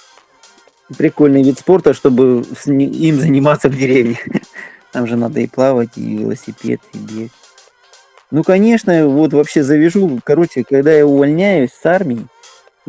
[0.99, 4.19] прикольный вид спорта, чтобы им заниматься в деревне.
[4.91, 7.31] Там же надо и плавать, и велосипед, и бег.
[8.33, 10.19] Ну, конечно, вот вообще завяжу.
[10.25, 12.27] Короче, когда я увольняюсь с армии,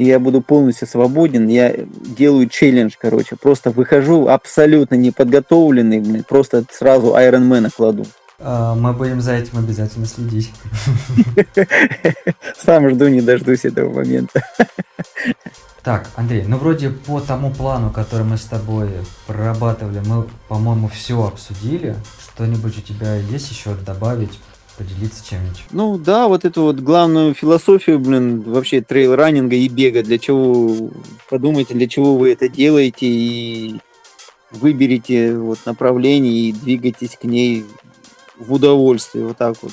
[0.02, 1.76] и я буду полностью свободен, я
[2.18, 8.08] делаю челлендж, короче, просто выхожу абсолютно неподготовленный, блин, просто сразу Ironman кладу.
[8.40, 10.52] А, мы будем за этим обязательно следить.
[12.58, 14.44] Сам жду, не дождусь этого момента.
[15.84, 18.90] Так, Андрей, ну вроде по тому плану, который мы с тобой
[19.28, 21.96] прорабатывали, мы, по-моему, все обсудили.
[22.24, 24.40] Что-нибудь у тебя есть еще добавить,
[24.82, 25.64] поделиться чем-нибудь.
[25.72, 30.90] Ну да, вот эту вот главную философию, блин, вообще трейл-раннинга и бега, для чего,
[31.30, 33.80] подумайте, для чего вы это делаете и
[34.52, 37.66] выберите вот направление и двигайтесь к ней
[38.38, 39.72] в удовольствие, вот так вот.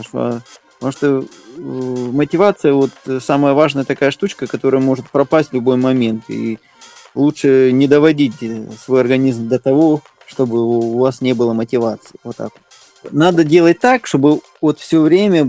[0.00, 0.42] Что,
[0.78, 6.24] потому что э, мотивация вот самая важная такая штучка, которая может пропасть в любой момент.
[6.28, 6.60] И
[7.16, 8.34] лучше не доводить
[8.78, 12.14] свой организм до того, чтобы у вас не было мотивации.
[12.22, 12.67] Вот так вот.
[13.12, 15.46] Надо делать так, чтобы вот все время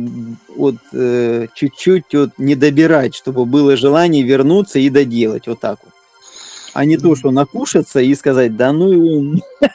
[0.55, 5.93] вот э, чуть-чуть вот не добирать, чтобы было желание вернуться и доделать вот так вот.
[6.73, 9.39] А не то, что накушаться и сказать, да ну его.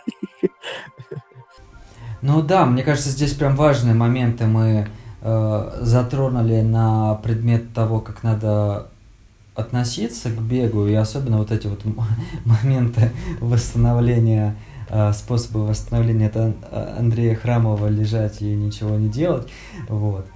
[2.27, 4.89] Ну да, мне кажется, здесь прям важные моменты мы
[5.21, 8.87] э, затронули на предмет того, как надо
[9.55, 11.81] относиться к бегу, и особенно вот эти вот
[12.45, 13.11] моменты
[13.41, 14.57] восстановления,
[15.15, 16.55] способы восстановления, это
[16.99, 19.49] Андрея Храмова лежать и ничего не делать,
[19.89, 20.27] вот.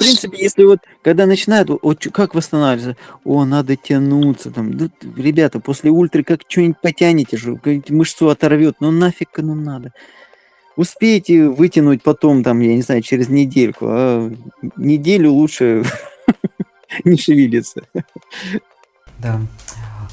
[0.00, 5.60] В принципе, если вот, когда начинают, вот как восстанавливаться, о, надо тянуться, там, да, ребята,
[5.60, 7.60] после ультры как что-нибудь потянете же,
[7.90, 9.92] мышцу оторвет, ну нафиг оно надо.
[10.76, 14.32] Успеете вытянуть потом, там, я не знаю, через недельку, а
[14.76, 15.84] неделю лучше
[17.04, 17.82] не шевелиться.
[19.18, 19.38] Да.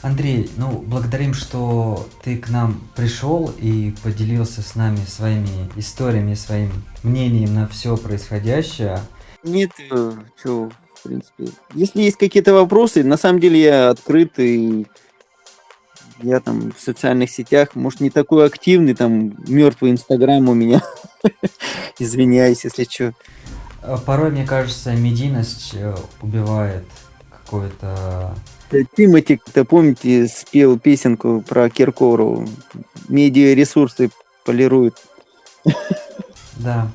[0.01, 6.71] Андрей, ну, благодарим, что ты к нам пришел и поделился с нами своими историями, своим
[7.03, 8.99] мнением на все происходящее.
[9.43, 11.49] Нет, э, что, в принципе.
[11.73, 14.85] Если есть какие-то вопросы, на самом деле я открыт и
[16.21, 20.81] я там в социальных сетях, может, не такой активный, там мертвый Инстаграм у меня.
[21.99, 23.13] Извиняюсь, если что.
[23.81, 26.85] Э, порой, мне кажется, медийность э, убивает
[27.29, 28.35] какое-то...
[28.95, 32.47] Тимати, кто помните, спел песенку про Киркору.
[33.09, 34.09] Медиаресурсы
[34.45, 34.95] полируют.
[36.59, 36.87] Да.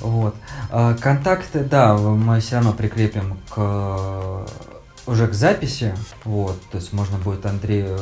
[0.00, 0.34] Вот.
[0.70, 4.46] А, контакты, да, мы все равно прикрепим к
[5.08, 5.94] уже к записи,
[6.24, 7.98] вот, то есть можно будет Андрею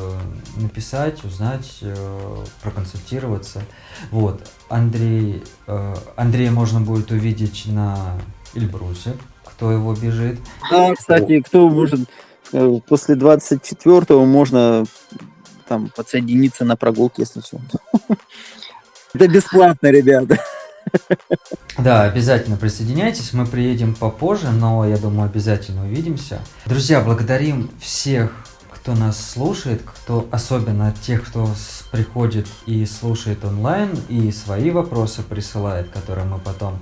[0.56, 3.62] написать, узнать, э, проконсультироваться,
[4.10, 8.18] вот, Андрей, э, Андрея можно будет увидеть на
[8.54, 9.14] Эльбрусе,
[9.44, 10.40] кто его бежит.
[10.68, 12.04] Да, кстати, кто может, э,
[12.86, 14.84] после 24-го можно
[15.68, 17.60] там подсоединиться на прогулке, если что.
[19.14, 20.38] Это бесплатно, ребята.
[21.78, 23.32] Да, обязательно присоединяйтесь.
[23.32, 26.40] Мы приедем попозже, но я думаю, обязательно увидимся.
[26.64, 28.32] Друзья, благодарим всех,
[28.70, 31.50] кто нас слушает, кто особенно тех, кто
[31.90, 36.78] приходит и слушает онлайн и свои вопросы присылает, которые мы потом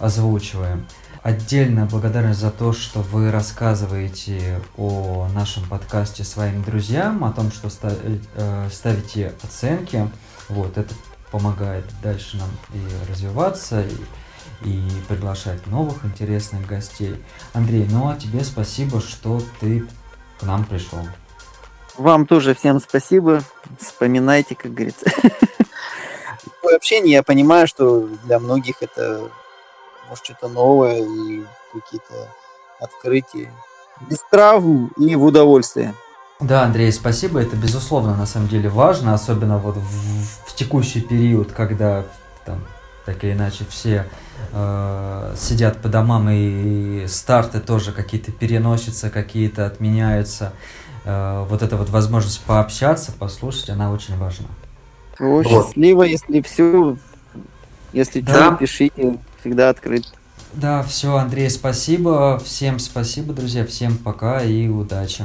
[0.00, 0.86] озвучиваем.
[1.22, 7.68] Отдельно благодарность за то, что вы рассказываете о нашем подкасте своим друзьям, о том, что
[7.82, 10.10] э, ставите оценки.
[10.48, 10.94] Вот, это
[11.30, 17.22] помогает дальше нам и развиваться, и, и приглашать новых интересных гостей.
[17.52, 19.86] Андрей, ну а тебе спасибо, что ты
[20.38, 21.06] к нам пришел.
[21.98, 23.42] Вам тоже всем спасибо.
[23.78, 25.04] Вспоминайте, как говорится.
[26.62, 29.30] Такое общение, я понимаю, что для многих это
[30.10, 32.28] может что-то новое и какие-то
[32.80, 33.50] открытия.
[34.08, 35.94] Без травм и в удовольствие.
[36.40, 37.40] Да, Андрей, спасибо.
[37.40, 42.04] Это, безусловно, на самом деле важно, особенно вот в, в текущий период, когда
[42.44, 42.60] там,
[43.04, 44.06] так или иначе все
[44.52, 50.52] э, сидят по домам и, и старты тоже какие-то переносятся, какие-то отменяются.
[51.04, 54.48] Э, вот эта вот возможность пообщаться, послушать, она очень важна.
[55.18, 56.96] О, счастливо, если все,
[57.92, 58.46] если да.
[58.46, 60.04] что, пишите, всегда открыт.
[60.52, 62.40] Да, все, Андрей, спасибо.
[62.44, 63.64] Всем спасибо, друзья.
[63.64, 65.24] Всем пока и удачи.